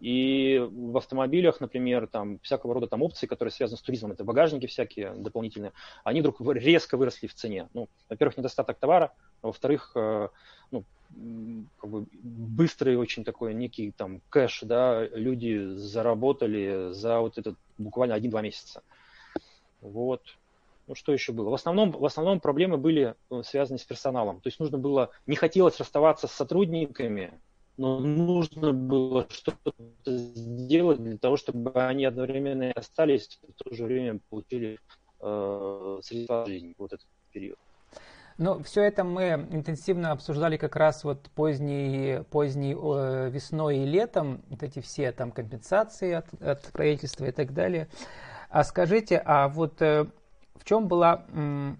И 0.00 0.58
в 0.58 0.96
автомобилях, 0.98 1.60
например, 1.60 2.06
там 2.06 2.38
всякого 2.40 2.74
рода 2.74 2.86
там 2.86 3.02
опции, 3.02 3.26
которые 3.26 3.52
связаны 3.52 3.78
с 3.78 3.82
туризмом, 3.82 4.12
это 4.12 4.24
багажники 4.24 4.66
всякие 4.66 5.14
дополнительные, 5.14 5.72
они 6.04 6.20
вдруг 6.20 6.40
резко 6.54 6.98
выросли 6.98 7.26
в 7.26 7.34
цене. 7.34 7.68
Ну, 7.72 7.88
во-первых, 8.10 8.36
недостаток 8.36 8.78
товара, 8.78 9.14
а 9.40 9.46
во-вторых, 9.46 9.92
э, 9.94 10.28
ну, 10.70 10.84
как 11.78 11.90
бы 11.90 12.06
быстрый 12.12 12.96
очень 12.96 13.24
такой 13.24 13.54
некий 13.54 13.90
там 13.90 14.20
кэш, 14.28 14.62
да, 14.64 15.06
люди 15.06 15.76
заработали 15.76 16.92
за 16.92 17.20
вот 17.20 17.38
этот 17.38 17.56
буквально 17.78 18.14
один-два 18.16 18.42
месяца. 18.42 18.82
Вот. 19.80 20.20
Ну, 20.86 20.94
что 20.94 21.12
еще 21.12 21.32
было? 21.32 21.50
В 21.50 21.54
основном, 21.54 21.90
в 21.90 22.04
основном 22.04 22.40
проблемы 22.40 22.76
были 22.76 23.16
э, 23.30 23.42
связаны 23.42 23.78
с 23.78 23.84
персоналом. 23.84 24.40
То 24.40 24.48
есть 24.48 24.60
нужно 24.60 24.78
было, 24.78 25.10
не 25.26 25.34
хотелось 25.34 25.78
расставаться 25.78 26.28
с 26.28 26.32
сотрудниками, 26.32 27.40
но 27.76 27.98
нужно 27.98 28.72
было 28.72 29.26
что-то 29.28 29.72
сделать 30.04 31.02
для 31.02 31.18
того, 31.18 31.36
чтобы 31.36 31.72
они 31.72 32.04
одновременно 32.04 32.70
остались, 32.72 33.38
и 33.42 33.52
в 33.52 33.54
то 33.56 33.74
же 33.74 33.84
время 33.84 34.20
получили 34.30 34.78
э, 35.20 35.98
средства 36.02 36.46
жизни 36.46 36.74
вот 36.78 36.92
этот 36.92 37.06
период. 37.32 37.58
Ну, 38.38 38.62
все 38.62 38.82
это 38.82 39.02
мы 39.02 39.48
интенсивно 39.50 40.12
обсуждали 40.12 40.58
как 40.58 40.76
раз 40.76 41.04
вот 41.04 41.30
поздней, 41.30 42.22
поздней 42.24 42.74
э, 42.74 43.30
весной 43.30 43.78
и 43.78 43.86
летом, 43.86 44.42
вот 44.50 44.62
эти 44.62 44.80
все 44.80 45.10
там 45.10 45.32
компенсации 45.32 46.12
от, 46.12 46.32
от 46.42 46.62
правительства 46.72 47.24
и 47.24 47.32
так 47.32 47.54
далее. 47.54 47.88
А 48.50 48.62
скажите, 48.62 49.20
а 49.24 49.48
вот 49.48 49.80
э, 49.80 50.06
в 50.58 50.64
чем 50.64 50.88
была 50.88 51.24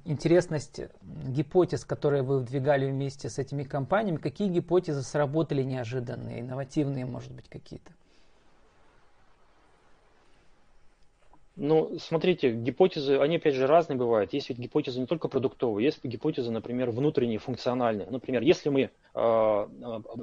интересность 0.05 0.81
гипотез, 1.03 1.85
которые 1.85 2.23
вы 2.23 2.39
выдвигали 2.39 2.91
вместе 2.91 3.29
с 3.29 3.39
этими 3.39 3.63
компаниями? 3.63 4.17
Какие 4.17 4.49
гипотезы 4.49 5.03
сработали 5.03 5.63
неожиданные, 5.63 6.41
инновативные, 6.41 7.07
может 7.07 7.33
быть, 7.33 7.49
какие-то? 7.49 7.93
Ну, 11.59 11.99
смотрите, 11.99 12.53
гипотезы, 12.53 13.19
они 13.19 13.37
опять 13.37 13.55
же 13.55 13.67
разные 13.67 13.97
бывают. 13.97 14.35
Есть 14.35 14.51
ведь 14.51 14.59
гипотезы 14.59 15.01
не 15.01 15.07
только 15.07 15.29
продуктовые, 15.29 15.87
есть 15.87 16.05
гипотезы, 16.05 16.51
например, 16.51 16.91
внутренние, 16.91 17.39
функциональные. 17.39 18.07
Например, 18.11 18.43
если 18.43 18.69
мы 18.69 18.91
э, 19.15 19.67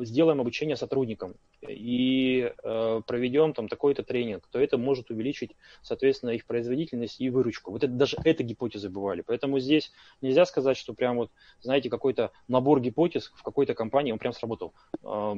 сделаем 0.01 0.41
обучение 0.41 0.75
сотрудникам 0.75 1.33
и 1.67 2.53
э, 2.63 3.01
проведем 3.07 3.53
там 3.53 3.67
такой-то 3.67 4.03
тренинг, 4.03 4.47
то 4.51 4.59
это 4.59 4.77
может 4.77 5.09
увеличить, 5.09 5.55
соответственно, 5.81 6.29
их 6.31 6.45
производительность 6.45 7.19
и 7.19 7.31
выручку. 7.31 7.71
Вот 7.71 7.83
это, 7.83 7.93
даже 7.93 8.17
это 8.23 8.43
гипотезы 8.43 8.89
бывали. 8.89 9.23
Поэтому 9.25 9.57
здесь 9.57 9.91
нельзя 10.21 10.45
сказать, 10.45 10.77
что 10.77 10.93
прям 10.93 11.17
вот, 11.17 11.31
знаете, 11.61 11.89
какой-то 11.89 12.29
набор 12.47 12.79
гипотез 12.79 13.31
в 13.35 13.41
какой-то 13.41 13.73
компании, 13.73 14.11
он 14.11 14.19
прям 14.19 14.33
сработал. 14.33 14.73
Э, 15.01 15.33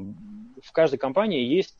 в 0.61 0.71
каждой 0.73 0.97
компании 0.97 1.45
есть 1.45 1.77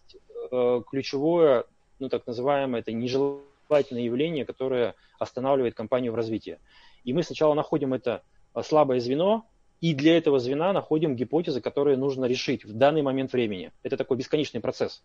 э, 0.54 0.82
ключевое, 0.90 1.66
ну 2.00 2.08
так 2.08 2.26
называемое, 2.26 2.80
это 2.80 2.94
нежелательное 2.94 3.55
нежелательное 3.70 4.04
явление, 4.04 4.46
которое 4.46 4.96
останавливает 5.20 5.76
компанию 5.76 6.12
в 6.12 6.16
развитии. 6.16 6.60
И 7.04 7.14
мы 7.14 7.24
сначала 7.24 7.54
находим 7.54 7.94
это 7.94 8.24
а, 8.54 8.64
слабое 8.64 9.00
звено, 9.00 9.46
и 9.82 9.94
для 9.94 10.18
этого 10.18 10.40
звена 10.40 10.74
находим 10.74 11.16
гипотезы, 11.16 11.62
которые 11.62 11.98
нужно 11.98 12.26
решить 12.26 12.66
в 12.66 12.74
данный 12.74 13.02
момент 13.02 13.34
времени. 13.34 13.72
Это 13.84 13.98
такой 13.98 14.18
бесконечный 14.18 14.62
процесс. 14.62 15.04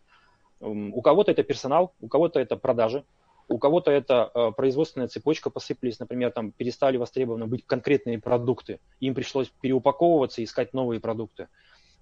У 0.60 1.00
кого-то 1.02 1.32
это 1.32 1.42
персонал, 1.42 1.94
у 2.00 2.08
кого-то 2.08 2.38
это 2.38 2.56
продажи, 2.56 3.04
у 3.48 3.58
кого-то 3.58 3.90
это 3.90 4.30
э, 4.32 4.52
производственная 4.56 5.08
цепочка 5.08 5.50
посыпались, 5.50 5.98
например, 5.98 6.30
там 6.30 6.52
перестали 6.52 6.98
востребованы 6.98 7.46
быть 7.46 7.66
конкретные 7.66 8.20
продукты, 8.20 8.78
им 9.00 9.14
пришлось 9.14 9.48
переупаковываться 9.60 10.40
и 10.40 10.44
искать 10.44 10.72
новые 10.72 11.00
продукты. 11.00 11.48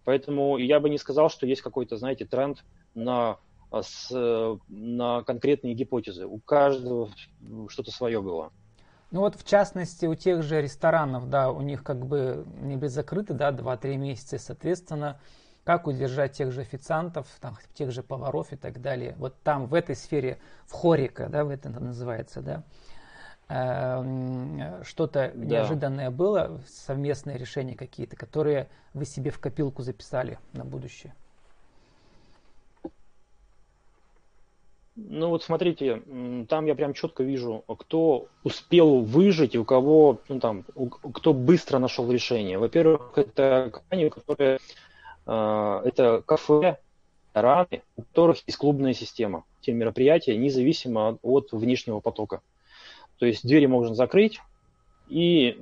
Поэтому 0.04 0.58
я 0.58 0.78
бы 0.78 0.90
не 0.90 0.98
сказал, 0.98 1.30
что 1.30 1.46
есть 1.46 1.62
какой-то, 1.62 1.96
знаете, 1.96 2.26
тренд 2.26 2.64
на, 2.94 3.38
с, 3.72 4.58
на 4.68 5.22
конкретные 5.22 5.74
гипотезы. 5.74 6.26
У 6.26 6.38
каждого 6.38 7.10
что-то 7.68 7.90
свое 7.90 8.20
было. 8.20 8.52
Ну 9.10 9.20
вот 9.20 9.36
в 9.36 9.44
частности 9.46 10.04
у 10.06 10.14
тех 10.14 10.42
же 10.42 10.60
ресторанов, 10.60 11.30
да, 11.30 11.50
у 11.50 11.62
них 11.62 11.82
как 11.82 12.04
бы 12.04 12.44
не 12.60 12.76
без 12.76 12.92
закрыты, 12.92 13.32
да, 13.32 13.50
2-3 13.50 13.96
месяца, 13.96 14.38
соответственно, 14.38 15.18
как 15.64 15.86
удержать 15.86 16.32
тех 16.32 16.52
же 16.52 16.60
официантов, 16.60 17.26
там, 17.40 17.56
тех 17.74 17.90
же 17.90 18.02
поваров 18.02 18.52
и 18.52 18.56
так 18.56 18.80
далее. 18.82 19.14
Вот 19.18 19.34
там, 19.42 19.66
в 19.66 19.74
этой 19.74 19.96
сфере, 19.96 20.38
в 20.66 20.72
хорика, 20.72 21.28
да, 21.28 21.44
в 21.44 21.50
это 21.50 21.70
называется, 21.70 22.42
да, 22.42 22.62
эм, 23.48 24.82
что-то 24.84 25.32
да. 25.34 25.44
неожиданное 25.44 26.10
было, 26.10 26.60
совместные 26.66 27.38
решения 27.38 27.74
какие-то, 27.74 28.14
которые 28.14 28.68
вы 28.92 29.06
себе 29.06 29.30
в 29.30 29.38
копилку 29.38 29.82
записали 29.82 30.38
на 30.52 30.64
будущее? 30.66 31.14
Ну 35.00 35.28
вот 35.28 35.44
смотрите, 35.44 36.02
там 36.48 36.66
я 36.66 36.74
прям 36.74 36.92
четко 36.92 37.22
вижу, 37.22 37.62
кто 37.66 38.26
успел 38.42 39.00
выжить 39.00 39.54
и 39.54 39.58
у 39.58 39.64
кого, 39.64 40.20
ну 40.28 40.40
там, 40.40 40.64
кто 41.14 41.32
быстро 41.32 41.78
нашел 41.78 42.10
решение. 42.10 42.58
Во-первых, 42.58 43.12
это 43.16 43.70
компании, 43.72 44.08
которые 44.08 44.58
а, 45.24 45.82
это 45.84 46.22
кафе, 46.26 46.78
рестораны, 47.38 47.82
у 47.96 48.02
которых 48.02 48.38
есть 48.46 48.58
клубная 48.58 48.92
система. 48.92 49.44
Те 49.60 49.72
мероприятия 49.72 50.36
независимо 50.36 51.18
от 51.22 51.52
внешнего 51.52 52.00
потока. 52.00 52.40
То 53.18 53.26
есть 53.26 53.46
двери 53.46 53.66
можно 53.66 53.94
закрыть, 53.94 54.40
и 55.08 55.52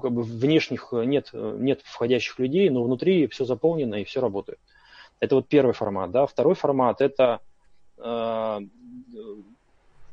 как 0.00 0.12
бы 0.12 0.22
внешних 0.22 0.90
нет, 0.92 1.30
нет 1.32 1.80
входящих 1.84 2.38
людей, 2.38 2.70
но 2.70 2.82
внутри 2.82 3.26
все 3.26 3.44
заполнено 3.44 3.96
и 3.96 4.04
все 4.04 4.20
работает. 4.20 4.58
Это 5.20 5.34
вот 5.34 5.48
первый 5.48 5.72
формат. 5.72 6.10
Да? 6.12 6.26
Второй 6.26 6.54
формат 6.54 7.00
это, 7.00 7.40
э, 7.42 7.47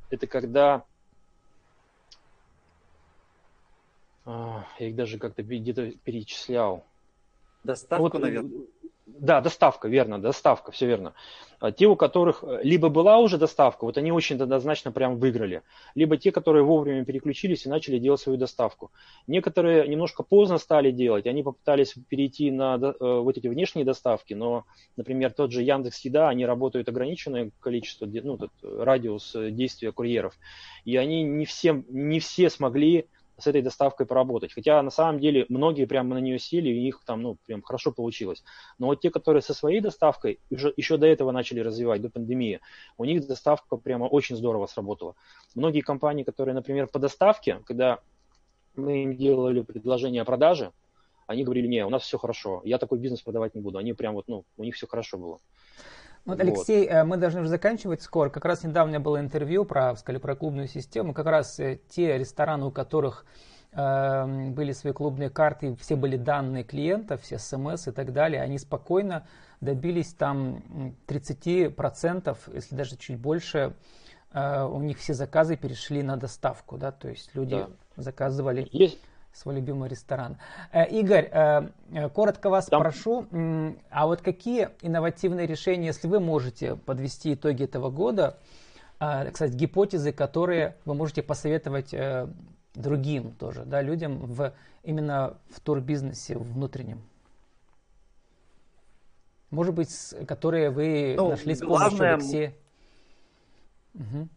это 0.10 0.28
когда 0.28 0.84
э, 4.26 4.62
я 4.80 4.88
их 4.88 4.96
даже 4.96 5.18
как-то 5.18 5.44
где-то 5.44 5.92
перечислял. 6.04 6.86
Доставку, 7.64 8.04
вот, 8.04 8.14
наверное. 8.20 8.66
Да, 9.06 9.40
доставка, 9.40 9.88
верно, 9.88 10.20
доставка, 10.20 10.72
все 10.72 10.88
верно. 10.88 11.14
А 11.60 11.72
те, 11.72 11.86
у 11.86 11.96
которых 11.96 12.44
э, 12.44 12.62
либо 12.64 12.90
была 12.90 13.20
уже 13.20 13.38
доставка, 13.38 13.86
вот 13.86 13.98
они 14.00 14.12
очень 14.12 14.42
однозначно 14.42 14.92
прям 14.92 15.18
выиграли, 15.18 15.62
либо 15.94 16.18
те, 16.18 16.32
которые 16.32 16.64
вовремя 16.64 17.06
переключились 17.06 17.66
и 17.66 17.70
начали 17.70 18.00
делать 18.00 18.20
свою 18.20 18.40
доставку. 18.40 18.92
Некоторые 19.28 19.88
немножко 19.88 20.24
поздно 20.24 20.58
стали 20.58 20.90
делать, 20.90 21.28
они 21.28 21.44
попытались 21.44 21.94
перейти 22.10 22.50
на 22.50 22.78
э, 22.78 22.94
вот 23.00 23.38
эти 23.38 23.48
внешние 23.48 23.86
доставки, 23.86 24.34
но, 24.34 24.66
например, 24.98 25.32
тот 25.34 25.52
же 25.52 25.62
Яндекс 25.62 26.00
Еда, 26.02 26.30
они 26.30 26.44
работают 26.46 26.90
ограниченное 26.90 27.52
количество, 27.60 28.08
ну, 28.08 28.40
радиус 28.64 29.36
э, 29.36 29.52
действия 29.52 29.92
курьеров, 29.92 30.34
и 30.84 30.98
они 30.98 31.22
не, 31.22 31.46
всем, 31.46 31.86
не 31.90 32.20
все 32.20 32.50
смогли 32.50 33.06
с 33.38 33.48
этой 33.48 33.62
доставкой 33.62 34.06
поработать. 34.06 34.54
Хотя 34.54 34.82
на 34.82 34.92
самом 34.92 35.20
деле 35.20 35.46
многие 35.50 35.86
прямо 35.86 36.16
на 36.16 36.20
нее 36.20 36.40
сели, 36.40 36.70
и 36.70 36.88
их 36.88 37.04
там, 37.06 37.22
ну, 37.22 37.38
прям 37.46 37.62
хорошо 37.62 37.92
получилось. 37.92 38.44
Но 38.80 38.88
вот 38.88 39.02
те, 39.02 39.10
которые 39.12 39.42
со 39.42 39.54
своей 39.54 39.82
доставкой 39.82 40.40
уже 40.50 40.74
еще 40.78 40.98
до 40.98 41.08
этого 41.08 41.32
начали 41.32 41.60
развивать, 41.60 42.02
до 42.02 42.10
пандемии, 42.10 42.62
у 42.98 43.06
них 43.06 43.26
доставка 43.28 43.78
прямо 43.78 44.06
очень 44.06 44.36
здорово 44.36 44.68
сработала. 44.68 45.16
Многие 45.54 45.82
компании, 45.82 46.24
которые, 46.24 46.56
например, 46.56 46.88
по 46.88 47.00
доставке, 47.00 47.62
когда 47.66 48.00
мы 48.76 49.04
им 49.04 49.16
делали 49.16 49.62
предложение 49.62 50.22
о 50.22 50.26
продаже, 50.26 50.72
они 51.28 51.44
говорили, 51.44 51.68
не, 51.68 51.86
у 51.86 51.90
нас 51.90 52.04
все 52.04 52.18
хорошо, 52.18 52.62
я 52.66 52.78
такой 52.78 53.00
бизнес 53.00 53.22
продавать 53.22 53.56
не 53.56 53.62
буду. 53.62 53.78
Они 53.78 53.94
прям 53.94 54.14
вот, 54.14 54.28
ну, 54.28 54.46
у 54.58 54.64
них 54.64 54.76
все 54.76 54.88
хорошо 54.88 55.18
было. 55.18 55.40
Вот, 56.26 56.40
Алексей, 56.40 56.86
вот. 56.86 56.92
Э, 56.94 57.04
мы 57.04 57.18
должны 57.18 57.42
уже 57.42 57.50
заканчивать 57.50 58.02
скоро. 58.02 58.30
Как 58.30 58.46
раз 58.46 58.64
недавно 58.64 59.00
было 59.00 59.20
интервью 59.20 59.64
про, 59.64 59.96
сказали, 59.96 60.20
про 60.20 60.36
клубную 60.36 60.68
систему. 60.68 61.14
Как 61.14 61.28
раз 61.28 61.60
э, 61.60 61.80
те 61.88 62.18
рестораны, 62.18 62.66
у 62.66 62.72
которых 62.72 63.26
э, 63.74 64.50
были 64.50 64.72
свои 64.72 64.92
клубные 64.92 65.30
карты, 65.30 65.76
все 65.76 65.96
были 65.96 66.18
данные 66.18 66.64
клиентов, 66.64 67.22
все 67.22 67.38
смс 67.38 67.88
и 67.88 67.92
так 67.92 68.12
далее, 68.12 68.42
они 68.42 68.58
спокойно 68.58 69.28
добились 69.62 70.14
там 70.14 70.96
30%, 71.08 72.38
если 72.54 72.76
даже 72.76 72.98
чуть 72.98 73.20
больше, 73.20 73.76
э, 74.34 74.64
у 74.64 74.82
них 74.82 74.98
все 74.98 75.14
заказы 75.14 75.58
перешли 75.58 76.02
на 76.02 76.18
доставку, 76.18 76.78
да, 76.78 76.92
то 76.92 77.08
есть 77.08 77.36
люди 77.36 77.56
да. 77.56 77.70
заказывали. 77.98 78.68
Есть 78.72 79.00
свой 79.36 79.56
любимый 79.56 79.90
ресторан. 79.90 80.38
Э, 80.72 80.88
Игорь, 80.88 81.30
э, 81.32 81.70
э, 81.92 82.10
коротко 82.10 82.50
вас 82.50 82.68
Там... 82.68 82.82
прошу, 82.82 83.28
а 83.90 84.08
вот 84.08 84.22
какие 84.22 84.70
инновативные 84.82 85.46
решения, 85.46 85.88
если 85.88 86.08
вы 86.08 86.20
можете 86.20 86.76
подвести 86.76 87.34
итоги 87.34 87.64
этого 87.64 87.90
года, 87.90 88.38
кстати, 88.98 89.52
гипотезы, 89.52 90.14
которые 90.14 90.78
вы 90.86 90.96
можете 90.96 91.22
посоветовать 91.22 91.94
другим 92.74 93.34
тоже, 93.34 93.66
да, 93.66 93.82
людям 93.82 94.20
в, 94.20 94.54
именно 94.84 95.38
в 95.50 95.60
турбизнесе 95.60 96.38
внутреннем? 96.38 97.02
Может 99.52 99.76
быть, 99.76 99.92
которые 100.28 100.70
вы 100.70 101.14
ну, 101.18 101.30
нашли 101.30 101.56
с 101.56 101.60
помощью 101.60 101.90
главное... 101.90 102.14
Алексея? 102.14 102.54
Угу. 103.96 104.30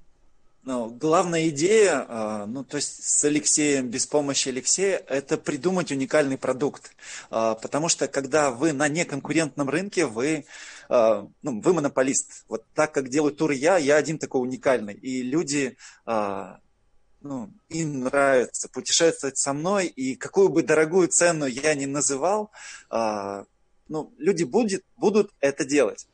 Ну, 0.69 0.91
главная 0.91 1.49
идея, 1.49 2.05
а, 2.07 2.45
ну, 2.45 2.63
то 2.63 2.77
есть 2.77 3.03
с 3.03 3.25
Алексеем, 3.25 3.89
без 3.89 4.07
помощи 4.07 4.51
Алексея, 4.51 5.03
это 5.09 5.39
придумать 5.39 5.91
уникальный 5.91 6.37
продукт. 6.37 6.91
А, 7.31 7.55
потому 7.55 7.89
что 7.89 8.07
когда 8.07 8.51
вы 8.51 8.75
на 8.75 8.87
неконкурентном 8.87 9.71
рынке, 9.71 10.05
вы, 10.05 10.45
а, 10.91 11.27
ну, 11.41 11.63
вы 11.63 11.73
монополист. 11.73 12.45
Вот 12.51 12.67
так, 12.75 12.93
как 12.93 13.09
делаю 13.09 13.33
тур 13.33 13.53
я, 13.53 13.79
я 13.79 13.97
один 13.97 14.19
такой 14.19 14.43
уникальный. 14.43 14.93
И 14.93 15.23
люди, 15.23 15.79
ну, 16.05 17.51
им 17.71 18.01
нравится 18.01 18.69
путешествовать 18.69 19.39
со 19.39 19.55
мной, 19.55 19.87
и 19.87 20.17
какую 20.17 20.51
бы 20.51 20.63
дорогую 20.63 21.09
цену 21.09 21.47
я 21.47 21.75
ни 21.75 21.87
называл, 21.87 22.51
ну, 22.91 24.13
люди 24.19 24.45
будет, 24.45 24.85
будут 24.99 25.33
это 25.41 25.65
делать. 25.65 26.07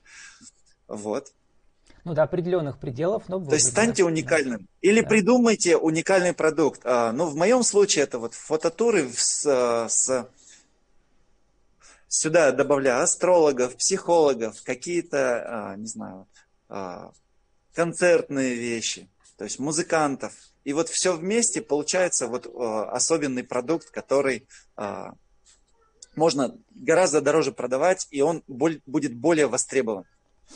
Вот 0.86 1.32
ну, 2.04 2.14
до 2.14 2.22
определенных 2.22 2.78
пределов. 2.78 3.24
Но 3.28 3.44
То 3.44 3.54
есть 3.54 3.70
станьте 3.70 4.04
уникальным. 4.04 4.68
Или 4.82 5.00
да. 5.00 5.08
придумайте 5.08 5.76
уникальный 5.76 6.34
продукт. 6.34 6.82
А, 6.84 7.12
ну, 7.12 7.26
в 7.26 7.34
моем 7.34 7.62
случае 7.62 8.04
это 8.04 8.18
вот 8.18 8.34
фототуры 8.34 9.10
с, 9.10 9.88
с 9.88 10.28
сюда 12.08 12.52
добавляю 12.52 13.02
астрологов, 13.02 13.76
психологов, 13.76 14.62
какие-то, 14.62 15.72
а, 15.72 15.76
не 15.76 15.86
знаю, 15.86 16.28
а, 16.68 17.12
концертные 17.72 18.54
вещи, 18.54 19.08
то 19.36 19.44
есть 19.44 19.58
музыкантов. 19.58 20.32
И 20.64 20.72
вот 20.72 20.88
все 20.88 21.16
вместе 21.16 21.60
получается 21.60 22.26
вот 22.26 22.46
а, 22.46 22.90
особенный 22.90 23.44
продукт, 23.44 23.90
который 23.90 24.46
а, 24.76 25.14
можно 26.16 26.56
гораздо 26.74 27.20
дороже 27.20 27.52
продавать, 27.52 28.06
и 28.10 28.20
он 28.20 28.42
будет 28.46 29.14
более 29.14 29.46
востребован. 29.46 30.04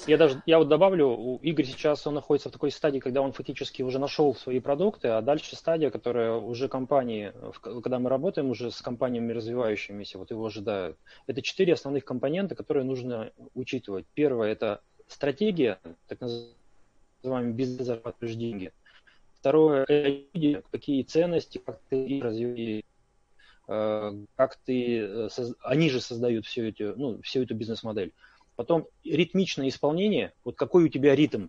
Я 0.07 0.18
даже, 0.18 0.42
я 0.46 0.59
вот 0.59 0.68
добавлю, 0.68 1.38
Игорь 1.42 1.64
сейчас 1.64 2.07
он 2.07 2.14
находится 2.14 2.51
в 2.51 2.53
такой 2.53 2.70
стадии, 2.70 2.98
когда 2.98 3.22
он 3.22 3.33
фактически 3.33 3.83
уже 3.83 3.98
нашел 3.98 4.35
свои 4.35 4.61
продукты, 4.61 5.09
а 5.09 5.22
дальше 5.22 5.57
стадия, 5.57 5.90
которая 5.90 6.35
уже 6.35 6.68
компании, 6.68 7.33
когда 7.62 7.98
мы 7.98 8.11
работаем 8.11 8.51
уже 8.51 8.70
с 8.70 8.81
компаниями 8.83 9.33
развивающимися, 9.33 10.18
вот 10.18 10.31
его 10.31 10.46
ожидают. 10.46 10.98
Это 11.27 11.42
четыре 11.42 11.72
основных 11.72 12.05
компонента, 12.05 12.55
которые 12.55 12.85
нужно 12.85 13.33
учитывать. 13.55 14.07
Первое– 14.14 14.53
это 14.53 14.83
стратегия, 15.09 15.79
так 16.07 16.20
называемый 16.20 17.53
бизнес 17.53 17.87
зарабатываешь 17.87 18.37
деньги. 18.37 18.72
Второе– 19.40 19.85
это 19.88 20.09
люди, 20.35 20.62
какие 20.70 21.03
ценности, 21.03 21.59
как 21.59 21.81
ты 21.88 22.20
развиваешь 22.22 22.85
э, 23.68 24.12
как 24.37 24.57
ты, 24.64 24.98
э, 24.98 25.29
они 25.62 25.90
же 25.90 26.01
создают 26.01 26.46
всю 26.46 26.64
эту, 26.64 26.94
ну, 26.96 27.22
всю 27.22 27.42
эту 27.42 27.55
бизнес-модель. 27.55 28.12
Потом 28.59 28.88
ритмичное 29.05 29.68
исполнение, 29.68 30.33
вот 30.42 30.57
какой 30.57 30.83
у 30.83 30.88
тебя 30.88 31.14
ритм 31.14 31.47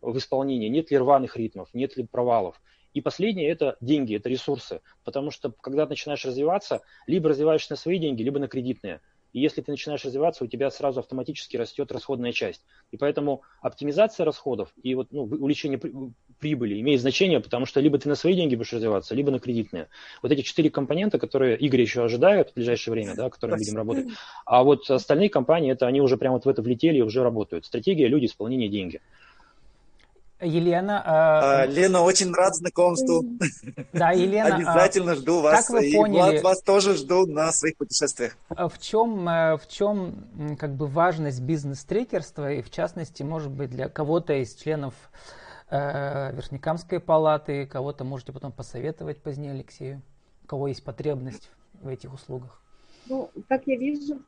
в 0.00 0.16
исполнении, 0.16 0.68
нет 0.68 0.90
ли 0.90 0.96
рваных 0.96 1.36
ритмов, 1.36 1.68
нет 1.74 1.98
ли 1.98 2.06
провалов. 2.06 2.62
И 2.94 3.02
последнее– 3.02 3.46
это 3.50 3.76
деньги, 3.82 4.16
это 4.16 4.30
ресурсы. 4.30 4.80
Потому 5.04 5.32
что, 5.32 5.52
когда 5.52 5.84
начинаешь 5.84 6.24
развиваться, 6.24 6.80
либо 7.06 7.28
развиваешься 7.28 7.74
на 7.74 7.76
свои 7.76 7.98
деньги, 7.98 8.22
либо 8.22 8.38
на 8.38 8.48
кредитные. 8.48 9.02
И 9.32 9.40
если 9.40 9.60
ты 9.60 9.70
начинаешь 9.70 10.04
развиваться, 10.04 10.44
у 10.44 10.46
тебя 10.46 10.70
сразу 10.70 11.00
автоматически 11.00 11.56
растет 11.56 11.92
расходная 11.92 12.32
часть. 12.32 12.62
И 12.90 12.96
поэтому 12.96 13.42
оптимизация 13.60 14.24
расходов 14.24 14.72
и 14.82 14.94
вот, 14.94 15.08
ну, 15.10 15.22
увеличение 15.22 15.80
прибыли 16.38 16.80
имеет 16.80 17.00
значение, 17.00 17.40
потому 17.40 17.66
что 17.66 17.80
либо 17.80 17.98
ты 17.98 18.08
на 18.08 18.14
свои 18.14 18.34
деньги 18.34 18.54
будешь 18.56 18.72
развиваться, 18.72 19.14
либо 19.14 19.30
на 19.30 19.38
кредитные. 19.38 19.88
Вот 20.22 20.32
эти 20.32 20.40
четыре 20.42 20.70
компонента, 20.70 21.18
которые 21.18 21.56
Игорь 21.58 21.82
еще 21.82 22.02
ожидают 22.02 22.50
в 22.50 22.54
ближайшее 22.54 22.92
время, 22.92 23.14
да, 23.14 23.30
которые 23.30 23.56
мы 23.56 23.64
будем 23.64 23.76
работать. 23.76 24.06
А 24.46 24.64
вот 24.64 24.90
остальные 24.90 25.28
компании, 25.28 25.72
это 25.72 25.86
они 25.86 26.00
уже 26.00 26.16
прямо 26.16 26.34
вот 26.34 26.46
в 26.46 26.48
это 26.48 26.62
влетели 26.62 26.98
и 26.98 27.02
уже 27.02 27.22
работают. 27.22 27.66
Стратегия, 27.66 28.08
люди, 28.08 28.26
исполнение, 28.26 28.68
деньги. 28.68 29.00
Елена. 30.40 31.02
А, 31.04 31.62
а, 31.62 31.66
Лена, 31.66 32.02
очень 32.02 32.32
рад 32.32 32.54
знакомству. 32.54 33.24
Да, 33.92 34.12
Елена. 34.12 34.54
Обязательно 34.56 35.14
жду 35.14 35.40
вас. 35.40 35.66
Как 35.66 35.70
вы 35.70 35.92
поняли, 35.92 36.36
и 36.36 36.40
Влад 36.40 36.42
вас 36.42 36.62
тоже 36.62 36.96
жду 36.96 37.26
на 37.26 37.52
своих 37.52 37.76
путешествиях. 37.76 38.36
А 38.48 38.68
в 38.68 38.78
чем, 38.78 39.28
э, 39.28 39.56
в 39.56 39.68
чем 39.68 40.56
как 40.58 40.74
бы 40.74 40.86
важность 40.86 41.40
бизнес-трекерства 41.40 42.52
и 42.52 42.62
в 42.62 42.70
частности, 42.70 43.22
может 43.22 43.50
быть, 43.50 43.70
для 43.70 43.88
кого-то 43.88 44.32
из 44.34 44.54
членов 44.54 44.94
э, 45.70 46.32
Верхнекамской 46.34 47.00
палаты, 47.00 47.66
кого-то 47.66 48.04
можете 48.04 48.32
потом 48.32 48.52
посоветовать 48.52 49.22
позднее 49.22 49.52
Алексею, 49.52 50.02
у 50.44 50.46
кого 50.46 50.68
есть 50.68 50.84
потребность 50.84 51.50
в 51.80 51.88
этих 51.88 52.12
услугах? 52.12 52.60
Ну, 53.06 53.30
как 53.48 53.66
я 53.66 53.76
вижу, 53.76 54.20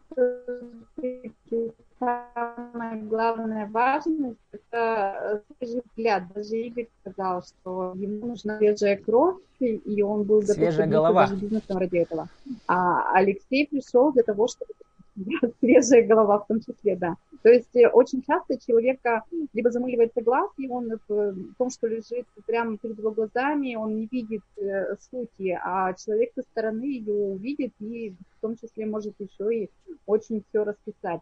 самая 2.02 3.00
главная 3.02 3.66
важность– 3.68 4.38
это 4.52 5.42
свежий 5.58 5.82
взгляд. 5.86 6.24
Даже 6.34 6.56
Игорь 6.56 6.88
сказал, 7.00 7.42
что 7.42 7.92
ему 7.94 8.26
нужна 8.26 8.58
свежая 8.58 8.96
кровь, 8.96 9.36
и 9.60 10.02
он 10.02 10.24
был 10.24 10.40
готов 10.40 10.56
свежая 10.56 10.88
голова. 10.88 11.26
даже 11.26 11.40
бизнесом 11.40 11.78
ради 11.78 11.98
этого. 11.98 12.28
А 12.66 13.14
Алексей 13.14 13.68
пришел 13.68 14.12
для 14.12 14.24
того, 14.24 14.48
чтобы 14.48 14.72
свежая 15.60 16.06
голова 16.06 16.38
в 16.38 16.46
том 16.46 16.60
числе, 16.60 16.96
да. 16.96 17.14
То 17.42 17.50
есть 17.50 17.74
э, 17.76 17.88
очень 17.88 18.22
часто 18.22 18.58
человека 18.58 19.22
либо 19.52 19.70
замыливается 19.70 20.22
глаз, 20.22 20.50
и 20.58 20.68
он 20.68 20.98
в 21.08 21.54
том, 21.58 21.70
что 21.70 21.86
лежит 21.86 22.26
прямо 22.46 22.78
перед 22.78 22.98
его 22.98 23.10
глазами, 23.10 23.74
он 23.74 23.96
не 23.96 24.08
видит 24.10 24.42
э, 24.56 24.96
сути, 25.10 25.58
а 25.62 25.92
человек 25.94 26.32
со 26.34 26.42
стороны 26.42 26.84
ее 26.84 27.12
увидит 27.12 27.72
и 27.80 28.10
в 28.10 28.40
том 28.40 28.56
числе 28.56 28.86
может 28.86 29.14
еще 29.18 29.54
и 29.54 29.70
очень 30.06 30.42
все 30.48 30.64
расписать. 30.64 31.20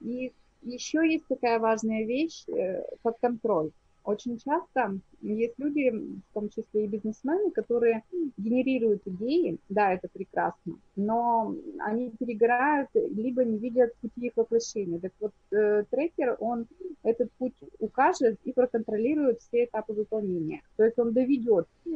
И 0.00 0.32
еще 0.62 1.10
есть 1.10 1.26
такая 1.26 1.58
важная 1.58 2.04
вещь, 2.04 2.44
э, 2.48 2.82
как 3.02 3.18
контроль. 3.20 3.70
Очень 4.02 4.38
часто 4.38 4.98
есть 5.20 5.58
люди, 5.58 5.90
в 5.90 6.34
том 6.34 6.48
числе 6.48 6.84
и 6.84 6.88
бизнесмены, 6.88 7.50
которые 7.50 8.02
генерируют 8.38 9.02
идеи, 9.04 9.58
да, 9.68 9.92
это 9.92 10.08
прекрасно, 10.10 10.78
но 10.96 11.54
они 11.78 12.10
перегорают, 12.18 12.88
либо 12.94 13.44
не 13.44 13.58
видят 13.58 13.94
пути 13.96 14.28
их 14.28 14.32
воплощения. 14.36 14.98
Так 14.98 15.12
вот, 15.20 15.32
э, 15.52 15.84
трекер, 15.90 16.36
он 16.40 16.66
этот 17.02 17.30
путь 17.32 17.54
укажет 17.78 18.38
и 18.44 18.52
проконтролирует 18.52 19.40
все 19.40 19.64
этапы 19.64 19.92
выполнения. 19.92 20.62
То 20.76 20.84
есть 20.84 20.98
он 20.98 21.12
доведет 21.12 21.66
э, 21.84 21.90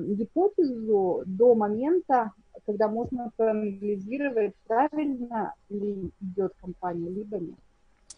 гипотезу 0.00 1.22
до 1.26 1.54
момента, 1.54 2.32
когда 2.66 2.88
можно 2.88 3.30
проанализировать, 3.36 4.54
правильно 4.66 5.54
ли 5.70 6.10
идет 6.20 6.52
компания, 6.60 7.08
либо 7.08 7.38
нет. 7.38 7.58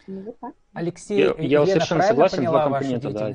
Ну, 0.07 0.21
вот 0.23 0.39
так. 0.41 0.55
Алексей, 0.73 1.19
я, 1.19 1.35
я 1.39 1.67
совершенно 1.67 2.03
согласен, 2.03 2.45
два 2.45 2.65
компонента, 2.65 3.11
да. 3.11 3.35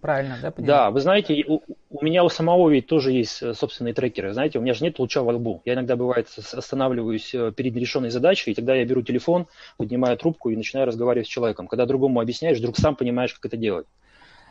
Правильно, 0.00 0.38
да, 0.40 0.50
понимаю? 0.50 0.66
Да, 0.66 0.90
вы 0.90 1.00
знаете, 1.00 1.44
у, 1.46 1.60
у 1.90 2.02
меня 2.02 2.24
у 2.24 2.30
самого 2.30 2.70
ведь 2.70 2.86
тоже 2.86 3.12
есть 3.12 3.42
э, 3.42 3.52
собственные 3.52 3.92
трекеры. 3.92 4.32
Знаете, 4.32 4.58
у 4.58 4.62
меня 4.62 4.72
же 4.72 4.82
нет 4.82 4.98
луча 4.98 5.22
во 5.22 5.34
лбу. 5.34 5.60
Я 5.66 5.74
иногда, 5.74 5.94
бывает, 5.94 6.26
останавливаюсь 6.38 7.34
э, 7.34 7.52
перед 7.54 7.74
нерешенной 7.74 8.08
задачей, 8.08 8.52
и 8.52 8.54
тогда 8.54 8.74
я 8.74 8.86
беру 8.86 9.02
телефон, 9.02 9.46
поднимаю 9.76 10.16
трубку 10.16 10.48
и 10.48 10.56
начинаю 10.56 10.86
разговаривать 10.86 11.26
с 11.26 11.30
человеком. 11.30 11.68
Когда 11.68 11.84
другому 11.84 12.20
объясняешь, 12.20 12.56
вдруг 12.56 12.78
сам 12.78 12.96
понимаешь, 12.96 13.34
как 13.34 13.44
это 13.44 13.58
делать. 13.58 13.86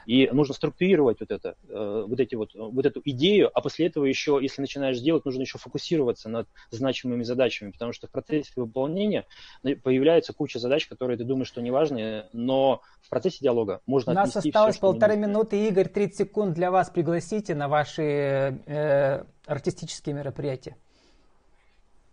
И 0.09 0.27
нужно 0.31 0.55
структурировать 0.55 1.19
вот 1.19 1.29
это, 1.29 1.53
э, 1.67 2.05
вот, 2.07 2.19
эти 2.19 2.33
вот, 2.33 2.55
вот 2.55 2.83
эту 2.83 2.99
идею, 3.05 3.51
а 3.53 3.61
после 3.61 3.85
этого 3.85 4.05
еще, 4.05 4.39
если 4.41 4.59
начинаешь 4.59 4.99
делать, 4.99 5.23
нужно 5.23 5.41
еще 5.41 5.59
фокусироваться 5.59 6.29
над 6.29 6.47
значимыми 6.71 7.21
задачами, 7.21 7.69
потому 7.69 7.93
что 7.93 8.07
в 8.07 8.09
процессе 8.09 8.51
выполнения 8.55 9.27
появляется 9.61 10.33
куча 10.33 10.57
задач, 10.57 10.87
которые 10.87 11.15
ты 11.15 11.25
думаешь, 11.25 11.47
что 11.47 11.61
не 11.61 11.69
важные, 11.69 12.27
но 12.33 12.81
в 13.03 13.09
процессе 13.09 13.37
диалога 13.41 13.81
можно 13.85 14.13
У 14.13 14.15
нас 14.15 14.35
осталось 14.35 14.77
все, 14.77 14.81
полторы 14.81 15.15
минуты. 15.15 15.67
Игорь, 15.67 15.89
30 15.89 16.17
секунд 16.17 16.55
для 16.55 16.71
вас 16.71 16.89
пригласите 16.89 17.53
на 17.53 17.67
ваши 17.67 18.01
э, 18.01 19.23
артистические 19.45 20.15
мероприятия. 20.15 20.75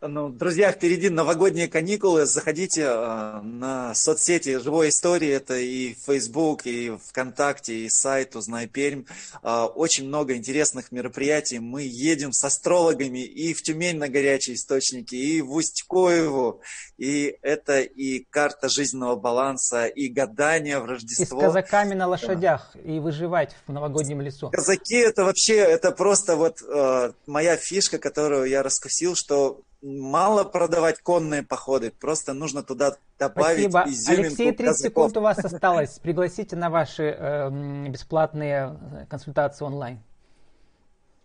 Ну, 0.02 0.28
друзья, 0.28 0.72
впереди 0.72 1.08
новогодние 1.08 1.68
каникулы. 1.68 2.26
Заходите 2.26 2.82
э, 2.82 3.40
на 3.40 3.94
соцсети 3.94 4.58
«Живой 4.58 4.90
истории». 4.90 5.30
Это 5.30 5.56
и 5.56 5.94
Facebook, 5.94 6.66
и 6.66 6.94
ВКонтакте, 7.08 7.74
и 7.78 7.88
сайт 7.88 8.36
«Узнай 8.36 8.66
Пермь». 8.66 9.04
Э, 9.42 9.62
очень 9.62 10.06
много 10.06 10.34
интересных 10.36 10.92
мероприятий. 10.92 11.60
Мы 11.60 11.82
едем 11.84 12.32
с 12.32 12.44
астрологами 12.44 13.20
и 13.20 13.54
в 13.54 13.62
Тюмень 13.62 13.96
на 13.96 14.10
горячие 14.10 14.56
источники, 14.56 15.14
и 15.14 15.40
в 15.40 15.52
Усть-Коеву. 15.52 16.60
И 16.98 17.38
это 17.40 17.80
и 17.80 18.18
карта 18.28 18.68
жизненного 18.68 19.16
баланса, 19.16 19.86
и 19.86 20.08
гадание 20.08 20.78
в 20.78 20.84
Рождество. 20.84 21.38
И 21.38 21.40
с 21.40 21.44
казаками 21.44 21.94
на 21.94 22.06
лошадях, 22.06 22.76
и 22.84 22.98
выживать 22.98 23.56
в 23.66 23.72
новогоднем 23.72 24.20
лесу. 24.20 24.50
Казаки– 24.50 24.96
это 24.96 25.24
вообще, 25.24 25.56
это 25.56 25.90
просто 25.90 26.36
вот 26.36 26.60
э, 26.60 27.12
моя 27.26 27.56
фишка, 27.56 27.96
которую 27.98 28.44
я 28.44 28.62
раскусил, 28.62 29.14
что 29.14 29.62
мало 29.86 30.44
продавать 30.44 31.00
конные 31.00 31.42
походы, 31.42 31.90
просто 31.90 32.32
нужно 32.34 32.62
туда 32.62 32.96
добавить 33.18 33.70
Спасибо. 33.70 33.94
изюминку 33.94 34.22
Алексей, 34.22 34.52
30 34.52 34.66
казаков. 34.66 34.78
секунд 34.78 35.16
у 35.16 35.20
вас 35.20 35.38
осталось. 35.38 35.98
Пригласите 35.98 36.56
на 36.56 36.70
ваши 36.70 37.04
э, 37.04 37.88
бесплатные 37.88 38.76
э, 38.78 39.06
консультации 39.08 39.64
онлайн. 39.64 40.00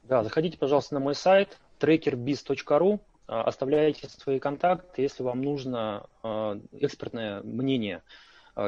Да, 0.03 0.23
заходите, 0.23 0.57
пожалуйста, 0.57 0.93
на 0.93 0.99
мой 0.99 1.15
сайт 1.15 1.57
trackerbiz.ru, 1.79 2.99
а, 3.27 3.43
оставляйте 3.43 4.09
свои 4.09 4.39
контакты, 4.39 5.01
если 5.01 5.23
вам 5.23 5.41
нужно 5.41 6.05
э, 6.23 6.59
экспертное 6.73 7.41
мнение 7.41 7.97
Э, 7.97 8.21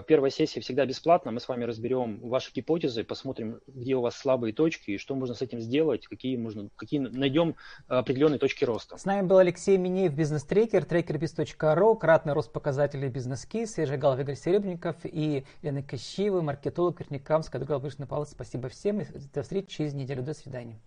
первая 0.07 0.31
сессия 0.31 0.61
всегда 0.61 0.85
бесплатна. 0.85 1.31
Мы 1.31 1.39
с 1.39 1.47
вами 1.47 1.63
разберем 1.63 2.19
ваши 2.19 2.51
гипотезы, 2.53 3.03
посмотрим, 3.03 3.59
где 3.67 3.95
у 3.95 4.01
вас 4.01 4.15
слабые 4.15 4.53
точки 4.53 4.91
и 4.91 4.97
что 4.97 5.15
можно 5.15 5.35
с 5.35 5.41
этим 5.41 5.59
сделать, 5.59 6.07
какие, 6.07 6.37
можно, 6.37 6.69
какие 6.75 6.99
найдем 6.99 7.55
определенные 7.87 8.39
точки 8.39 8.65
роста. 8.65 8.97
С 8.97 9.05
нами 9.05 9.25
был 9.25 9.37
Алексей 9.37 9.77
Минеев, 9.77 10.13
бизнес-трекер, 10.13 10.85
трекербиз.ру, 10.85 11.95
кратный 11.95 12.33
рост 12.33 12.51
показателей 12.51 13.09
бизнес-кейс, 13.09 13.73
свежий 13.73 13.97
Галов 13.97 14.19
Игорь 14.19 14.35
Серебренников 14.35 14.95
и 15.03 15.43
Лена 15.61 15.83
Кощиева, 15.83 16.41
маркетолог 16.41 16.99
Верникамская, 16.99 17.59
Дугал 17.59 17.79
Вышный 17.79 18.07
Палац. 18.07 18.31
Спасибо 18.31 18.69
всем 18.69 19.01
и 19.01 19.05
до 19.33 19.43
встречи 19.43 19.67
через 19.67 19.93
неделю. 19.93 20.23
До 20.23 20.33
свидания. 20.33 20.79